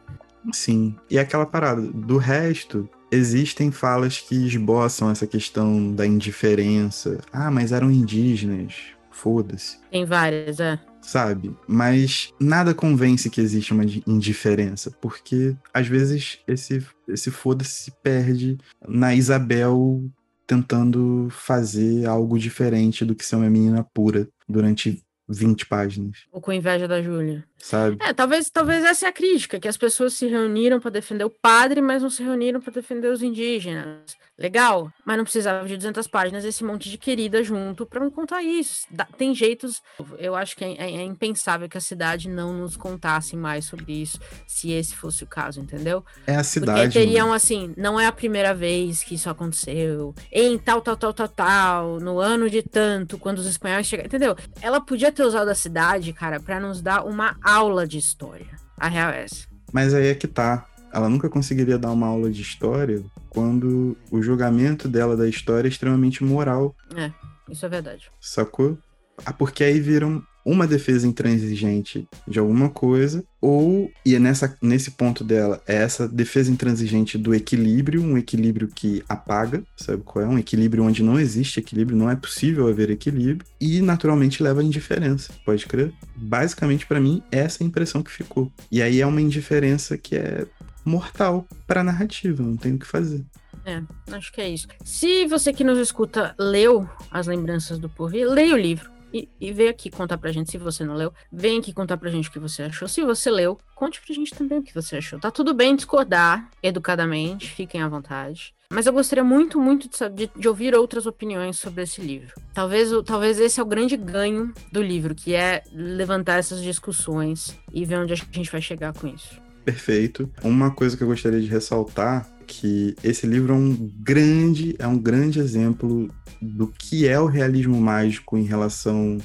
Sim. 0.54 0.96
E 1.10 1.18
aquela 1.18 1.46
parada, 1.46 1.82
do 1.82 2.18
resto, 2.18 2.88
existem 3.12 3.72
falas 3.72 4.20
que 4.20 4.36
esboçam 4.36 5.10
essa 5.10 5.28
questão 5.28 5.94
da 5.94 6.06
indiferença. 6.06 7.20
Ah, 7.32 7.52
mas 7.52 7.72
eram 7.72 7.92
indígenas. 7.92 8.76
Foda-se. 9.12 9.80
Tem 9.92 10.06
várias, 10.06 10.60
é 10.60 10.80
sabe? 11.02 11.56
Mas 11.68 12.34
nada 12.40 12.74
convence 12.74 13.30
que 13.30 13.42
existe 13.42 13.74
uma 13.74 13.86
indiferença, 14.08 14.92
porque 15.02 15.56
às 15.74 15.88
vezes 15.88 16.40
esse, 16.48 16.86
esse 17.08 17.32
foda-se 17.32 17.84
se 17.84 17.92
perde 18.04 18.58
na 18.88 19.16
Isabel 19.16 20.04
tentando 20.46 21.28
fazer 21.30 22.08
algo 22.08 22.40
diferente 22.40 23.06
do 23.06 23.14
que 23.14 23.26
ser 23.26 23.36
uma 23.36 23.50
menina 23.50 23.84
pura 23.94 24.28
durante 24.48 25.04
20 25.30 25.68
páginas. 25.68 26.26
Ou 26.32 26.42
com 26.42 26.52
inveja 26.52 26.88
da 26.88 27.02
Júlia. 27.02 27.46
Sabe? 27.58 27.98
É, 28.02 28.14
talvez, 28.14 28.50
talvez 28.50 28.84
essa 28.84 29.06
é 29.06 29.10
a 29.10 29.14
crítica, 29.14 29.60
que 29.60 29.68
as 29.68 29.78
pessoas 29.78 30.14
se 30.14 30.26
reuniram 30.26 30.80
para 30.80 30.92
defender 30.92 31.26
o 31.26 31.30
padre, 31.30 31.82
mas 31.82 32.02
não 32.02 32.10
se 32.10 32.24
reuniram 32.24 32.60
para 32.60 32.74
defender 32.74 33.10
os 33.10 33.22
indígenas. 33.22 34.18
Legal, 34.40 34.90
mas 35.06 35.18
não 35.18 35.26
precisava 35.26 35.68
de 35.68 35.76
200 35.76 36.08
páginas 36.08 36.46
esse 36.46 36.64
monte 36.64 36.90
de 36.90 36.98
querida 36.98 37.44
junto 37.44 37.86
para 37.86 38.00
não 38.00 38.10
contar 38.10 38.42
isso. 38.42 38.88
Tem 39.18 39.36
jeitos, 39.36 39.82
eu 40.18 40.34
acho 40.34 40.56
que 40.56 40.64
é, 40.64 40.76
é, 40.78 40.96
é, 40.96 41.04
impensável 41.04 41.68
que 41.68 41.78
a 41.78 41.82
cidade 41.82 42.30
não 42.30 42.54
nos 42.54 42.78
contasse 42.78 43.36
mais 43.36 43.66
sobre 43.66 44.02
isso, 44.02 44.18
se 44.48 44.72
esse 44.72 44.96
fosse 44.96 45.26
o 45.26 45.28
caso, 45.28 45.60
entendeu? 45.60 46.06
É 46.26 46.38
a 46.38 46.44
cidade. 46.44 46.84
Porque 46.84 47.00
teriam 47.00 47.28
mano. 47.28 47.36
assim, 47.36 47.74
não 47.76 48.00
é 48.00 48.08
a 48.08 48.14
primeira 48.14 48.54
vez 48.54 49.04
que 49.04 49.16
isso 49.16 49.30
aconteceu, 49.30 50.16
em 50.32 50.58
tal, 50.58 50.80
tal, 50.80 50.96
tal, 50.96 51.14
tal, 51.14 51.28
tal, 51.28 52.00
no 52.00 52.18
ano 52.18 52.50
de 52.50 52.64
tanto, 52.64 53.18
quando 53.18 53.40
os 53.40 53.46
espanhóis 53.46 53.88
chegaram, 53.88 54.08
entendeu? 54.08 54.38
Ela 54.62 54.80
podia 54.80 55.12
ter 55.12 55.19
usado 55.24 55.50
a 55.50 55.56
cidade, 55.56 56.14
cara, 56.14 56.40
para 56.40 56.60
nos 56.60 56.82
dar 56.82 57.06
uma 57.06 57.36
aula 57.44 57.88
de 57.88 57.98
história. 57.98 58.48
A 58.78 58.88
real 58.88 59.12
é 59.12 59.24
essa. 59.24 59.48
Mas 59.72 59.94
aí 59.94 60.08
é 60.08 60.16
que 60.16 60.28
tá 60.28 60.66
ela 60.92 61.10
nunca 61.10 61.30
conseguiria 61.30 61.78
dar 61.78 61.92
uma 61.92 62.08
aula 62.08 62.32
de 62.32 62.42
história 62.42 63.04
quando 63.30 63.96
o 64.12 64.22
julgamento 64.22 64.88
dela 64.88 65.16
da 65.16 65.28
história 65.28 65.68
é 65.68 65.70
extremamente 65.70 66.24
moral. 66.24 66.76
É, 66.96 67.12
isso 67.50 67.66
é 67.66 67.70
verdade. 67.70 68.12
Sacou? 68.20 68.78
Ah, 69.26 69.34
porque 69.34 69.64
aí 69.64 69.80
viram 69.80 70.24
uma 70.46 70.66
defesa 70.66 71.08
intransigente 71.08 72.08
de 72.28 72.40
alguma 72.40 72.70
coisa, 72.70 73.24
ou, 73.42 73.92
e 74.06 74.16
é 74.16 74.20
nessa, 74.20 74.58
nesse 74.62 74.92
ponto 74.92 75.24
dela, 75.24 75.62
é 75.68 75.76
essa 75.76 76.08
defesa 76.08 76.52
intransigente 76.52 77.18
do 77.18 77.34
equilíbrio, 77.34 78.04
um 78.04 78.18
equilíbrio 78.18 78.68
que 78.68 79.04
apaga, 79.08 79.64
sabe 79.78 80.04
qual 80.04 80.26
é? 80.26 80.28
Um 80.28 80.40
equilíbrio 80.40 80.84
onde 80.84 81.04
não 81.04 81.20
existe 81.20 81.60
equilíbrio, 81.60 81.98
não 81.98 82.10
é 82.10 82.16
possível 82.16 82.68
haver 82.68 82.90
equilíbrio, 82.90 83.46
e 83.60 83.82
naturalmente 83.82 84.44
leva 84.44 84.62
à 84.62 84.64
indiferença, 84.64 85.32
pode 85.46 85.66
crer? 85.66 85.94
Basicamente, 86.16 86.86
para 86.86 87.00
mim, 87.00 87.22
essa 87.32 87.62
é 87.62 87.66
a 87.66 87.68
impressão 87.68 88.02
que 88.02 88.12
ficou. 88.12 88.52
E 88.72 88.82
aí 88.82 89.02
é 89.02 89.06
uma 89.06 89.22
indiferença 89.22 89.98
que 89.98 90.16
é 90.16 90.46
mortal 90.84 91.48
para 91.68 91.82
a 91.82 91.84
narrativa, 91.84 92.42
não 92.42 92.58
tem 92.58 92.74
o 92.74 92.80
que 92.80 92.88
fazer. 92.88 93.24
É, 93.66 93.82
acho 94.14 94.32
que 94.32 94.42
é 94.42 94.50
isso. 94.50 94.68
Se 94.84 95.28
você 95.28 95.54
que 95.54 95.64
nos 95.64 95.78
escuta 95.78 96.34
leu 96.40 96.90
As 97.12 97.28
Lembranças 97.28 97.78
do 97.78 97.90
Porvir, 97.90 98.28
leia 98.28 98.54
o 98.54 98.58
livro. 98.58 98.90
E, 99.14 99.28
e 99.40 99.52
vem 99.52 99.68
aqui 99.68 99.90
contar 99.90 100.18
pra 100.18 100.32
gente 100.32 100.52
se 100.52 100.58
você 100.58 100.84
não 100.84 100.96
leu. 100.96 101.14
Vem 101.32 101.60
aqui 101.60 101.74
contar 101.74 101.98
pra 101.98 102.10
gente 102.10 102.30
o 102.30 102.32
que 102.32 102.40
você 102.40 102.64
achou. 102.64 102.88
Se 102.88 103.04
você 103.04 103.30
leu, 103.30 103.58
conte 103.76 104.02
pra 104.02 104.14
gente 104.14 104.34
também 104.34 104.60
o 104.60 104.64
que 104.64 104.74
você 104.74 104.98
achou. 104.98 105.20
Tá 105.20 105.32
tudo 105.32 105.54
bem 105.54 105.76
discordar 105.76 106.50
educadamente, 106.62 107.52
fiquem 107.52 107.82
à 107.82 107.88
vontade. 107.88 108.54
Mas 108.72 108.86
eu 108.86 108.94
gostaria 108.94 109.24
muito, 109.24 109.60
muito 109.60 109.90
de, 110.12 110.30
de, 110.36 110.48
ouvir 110.48 110.76
outras 110.76 111.08
opiniões 111.08 111.58
sobre 111.58 111.84
esse 111.84 112.02
livro. 112.02 112.36
Talvez, 112.54 112.92
talvez 113.04 113.40
esse 113.40 113.60
é 113.60 113.64
o 113.64 113.66
grande 113.66 113.98
ganho 113.98 114.54
do 114.72 114.82
livro, 114.82 115.16
que 115.16 115.34
é 115.34 115.64
levantar 115.74 116.38
essas 116.38 116.62
discussões 116.62 117.58
e 117.74 117.84
ver 117.84 117.98
onde 117.98 118.14
a 118.14 118.16
gente 118.16 118.52
vai 118.52 118.62
chegar 118.62 118.94
com 118.94 119.08
isso 119.08 119.42
perfeito. 119.70 120.32
Uma 120.44 120.72
coisa 120.72 120.98
que 120.98 121.04
eu 121.04 121.08
gostaria 121.08 121.40
de 121.40 121.48
ressaltar 121.48 122.28
que 122.50 122.96
esse 123.04 123.28
livro 123.28 123.54
é 123.54 123.56
um 123.56 123.92
grande, 124.00 124.76
é 124.80 124.88
um 124.88 124.98
grande 124.98 125.40
exemplo 125.40 126.10
do 126.42 126.68
que 126.68 127.08
é 127.08 127.20
o 127.20 127.28
realismo 127.28 127.80
mágico 127.80 128.38
em 128.38 128.44
relação 128.44 129.20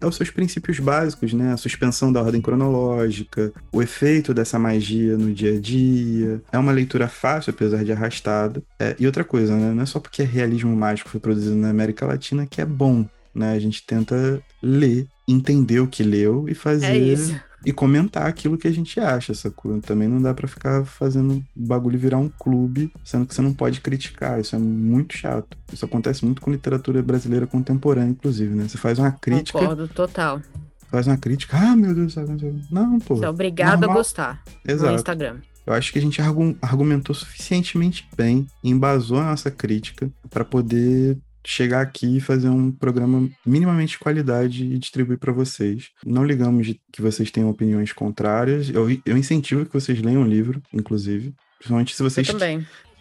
aos 0.00 0.16
seus 0.16 0.30
princípios 0.30 0.78
básicos, 0.78 1.32
né? 1.32 1.52
A 1.52 1.56
suspensão 1.56 2.12
da 2.12 2.22
ordem 2.22 2.40
cronológica, 2.40 3.52
o 3.72 3.82
efeito 3.82 4.34
dessa 4.34 4.58
magia 4.58 5.16
no 5.16 5.32
dia 5.32 5.56
a 5.56 5.60
dia. 5.60 6.42
É 6.52 6.58
uma 6.58 6.72
leitura 6.72 7.08
fácil, 7.08 7.50
apesar 7.50 7.82
de 7.82 7.92
arrastada. 7.92 8.62
É, 8.78 8.94
e 8.98 9.06
outra 9.06 9.24
coisa, 9.24 9.56
né? 9.56 9.72
Não 9.72 9.82
é 9.82 9.86
só 9.86 9.98
porque 9.98 10.22
é 10.22 10.24
realismo 10.24 10.74
mágico 10.76 11.08
foi 11.08 11.20
produzido 11.20 11.56
na 11.56 11.70
América 11.70 12.06
Latina 12.06 12.46
que 12.46 12.60
é 12.60 12.66
bom, 12.66 13.06
né? 13.34 13.52
A 13.52 13.58
gente 13.58 13.84
tenta 13.86 14.42
ler, 14.62 15.06
entender 15.26 15.80
o 15.80 15.88
que 15.88 16.02
leu 16.02 16.46
e 16.46 16.54
fazer 16.54 16.86
é 16.86 17.44
e 17.64 17.72
comentar 17.72 18.26
aquilo 18.26 18.58
que 18.58 18.68
a 18.68 18.72
gente 18.72 18.98
acha, 19.00 19.34
sacou? 19.34 19.80
Também 19.80 20.08
não 20.08 20.20
dá 20.20 20.34
para 20.34 20.46
ficar 20.46 20.84
fazendo 20.84 21.42
bagulho 21.54 21.98
virar 21.98 22.18
um 22.18 22.28
clube, 22.28 22.92
sendo 23.04 23.26
que 23.26 23.34
você 23.34 23.42
não 23.42 23.52
pode 23.52 23.80
criticar. 23.80 24.40
Isso 24.40 24.54
é 24.54 24.58
muito 24.58 25.16
chato. 25.16 25.56
Isso 25.72 25.84
acontece 25.84 26.24
muito 26.24 26.42
com 26.42 26.50
literatura 26.50 27.02
brasileira 27.02 27.46
contemporânea, 27.46 28.10
inclusive, 28.10 28.54
né? 28.54 28.68
Você 28.68 28.78
faz 28.78 28.98
uma 28.98 29.12
crítica. 29.12 29.58
Concordo, 29.58 29.88
total. 29.88 30.40
Faz 30.88 31.06
uma 31.06 31.16
crítica, 31.16 31.56
ah, 31.56 31.74
meu 31.74 31.94
Deus, 31.94 32.14
não, 32.70 32.98
pô. 33.00 33.16
Você 33.16 33.24
é 33.24 33.28
obrigado 33.28 33.80
normal. 33.80 33.90
a 33.90 33.94
gostar 33.94 34.42
Exato. 34.64 34.90
no 34.90 34.96
Instagram. 34.96 35.36
Eu 35.66 35.72
acho 35.72 35.92
que 35.92 35.98
a 35.98 36.02
gente 36.02 36.20
argumentou 36.60 37.14
suficientemente 37.14 38.06
bem, 38.16 38.46
embasou 38.62 39.18
a 39.18 39.24
nossa 39.24 39.50
crítica 39.50 40.10
para 40.30 40.44
poder 40.44 41.18
chegar 41.44 41.80
aqui 41.80 42.16
e 42.16 42.20
fazer 42.20 42.48
um 42.48 42.70
programa 42.70 43.28
minimamente 43.44 43.92
de 43.92 43.98
qualidade 43.98 44.64
e 44.64 44.78
distribuir 44.78 45.18
para 45.18 45.32
vocês. 45.32 45.90
Não 46.04 46.24
ligamos 46.24 46.74
que 46.92 47.02
vocês 47.02 47.30
tenham 47.30 47.50
opiniões 47.50 47.92
contrárias. 47.92 48.70
Eu, 48.70 48.88
eu 49.04 49.16
incentivo 49.16 49.66
que 49.66 49.72
vocês 49.72 50.00
leiam 50.00 50.22
o 50.22 50.26
livro, 50.26 50.62
inclusive. 50.72 51.34
Principalmente 51.58 51.94
se 51.94 52.02
vocês 52.02 52.26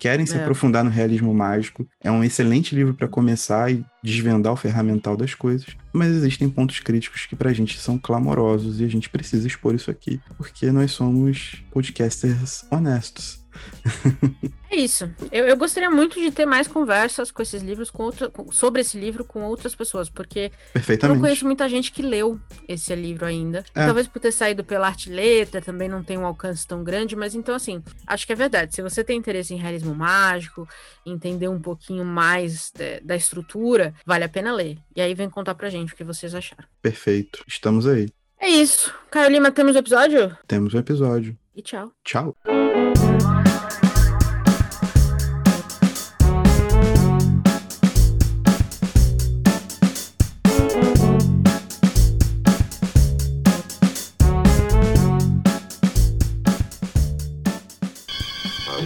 querem 0.04 0.26
se 0.26 0.36
é. 0.36 0.42
aprofundar 0.42 0.84
no 0.84 0.90
realismo 0.90 1.34
mágico. 1.34 1.88
É 2.02 2.12
um 2.12 2.24
excelente 2.24 2.76
livro 2.76 2.94
para 2.94 3.08
começar 3.08 3.72
e 3.72 3.86
desvendar 4.04 4.52
o 4.52 4.58
ferramental 4.58 5.16
das 5.16 5.34
coisas. 5.34 5.68
Mas 5.94 6.10
existem 6.10 6.50
pontos 6.50 6.80
críticos 6.82 7.26
que 7.26 7.38
pra 7.38 7.54
gente 7.54 7.80
são 7.80 7.98
clamorosos 7.98 8.82
e 8.82 8.84
a 8.84 8.90
gente 8.90 9.10
precisa 9.10 9.48
expor 9.48 9.74
isso 9.74 9.90
aqui, 9.90 10.20
porque 10.38 10.72
nós 10.72 10.92
somos 10.92 11.64
podcasters 11.72 12.66
honestos. 12.70 13.43
É 14.74 14.76
isso. 14.76 15.08
Eu, 15.32 15.46
eu, 15.46 15.56
gostaria 15.56 15.90
muito 15.92 16.20
de 16.20 16.32
ter 16.32 16.48
mais 16.48 16.68
conversas 16.68 17.30
com 17.30 17.44
esses 17.44 17.62
livros, 17.62 17.92
com 17.92 18.02
outra, 18.02 18.32
sobre 18.52 18.82
esse 18.82 19.00
livro 19.00 19.24
com 19.24 19.44
outras 19.44 19.76
pessoas, 19.76 20.10
porque 20.10 20.52
eu 21.00 21.10
não 21.10 21.20
conheço 21.20 21.46
muita 21.46 21.70
gente 21.70 21.92
que 21.92 22.02
leu 22.02 22.40
esse 22.68 22.94
livro 22.96 23.28
ainda. 23.28 23.64
É. 23.76 23.86
Talvez 23.86 24.08
por 24.08 24.20
ter 24.20 24.32
saído 24.32 24.64
pela 24.64 24.88
arte 24.88 25.12
letra, 25.12 25.62
também 25.62 25.88
não 25.88 26.04
tem 26.04 26.18
um 26.18 26.26
alcance 26.26 26.66
tão 26.68 26.84
grande, 26.84 27.16
mas 27.16 27.36
então, 27.36 27.54
assim, 27.54 27.84
acho 28.08 28.26
que 28.26 28.34
é 28.34 28.36
verdade. 28.36 28.74
Se 28.74 28.82
você 28.82 29.04
tem 29.04 29.16
interesse 29.16 29.54
em 29.54 29.58
realismo 29.58 29.94
mágico, 29.94 30.68
entender 31.06 31.48
um 31.48 31.62
pouquinho 31.62 32.04
mais 32.04 32.72
de, 32.72 33.00
da 33.02 33.16
estrutura, 33.16 33.94
vale 34.04 34.24
a 34.24 34.30
pena 34.30 34.52
ler. 34.52 34.80
E 34.96 35.02
aí 35.02 35.14
vem 35.14 35.30
contar 35.30 35.54
pra 35.54 35.70
gente 35.70 35.94
o 35.94 35.96
que 35.96 36.04
vocês 36.04 36.34
acharam. 36.34 36.66
Perfeito. 36.82 37.44
Estamos 37.48 37.86
aí. 37.86 38.10
É 38.40 38.50
isso. 38.50 38.92
Caio 39.12 39.30
Lima, 39.30 39.52
temos 39.52 39.76
o 39.76 39.78
um 39.78 39.80
episódio? 39.80 40.36
Temos 40.48 40.74
um 40.74 40.80
episódio. 40.80 41.38
E 41.56 41.62
tchau. 41.62 41.92
Tchau. 42.04 42.36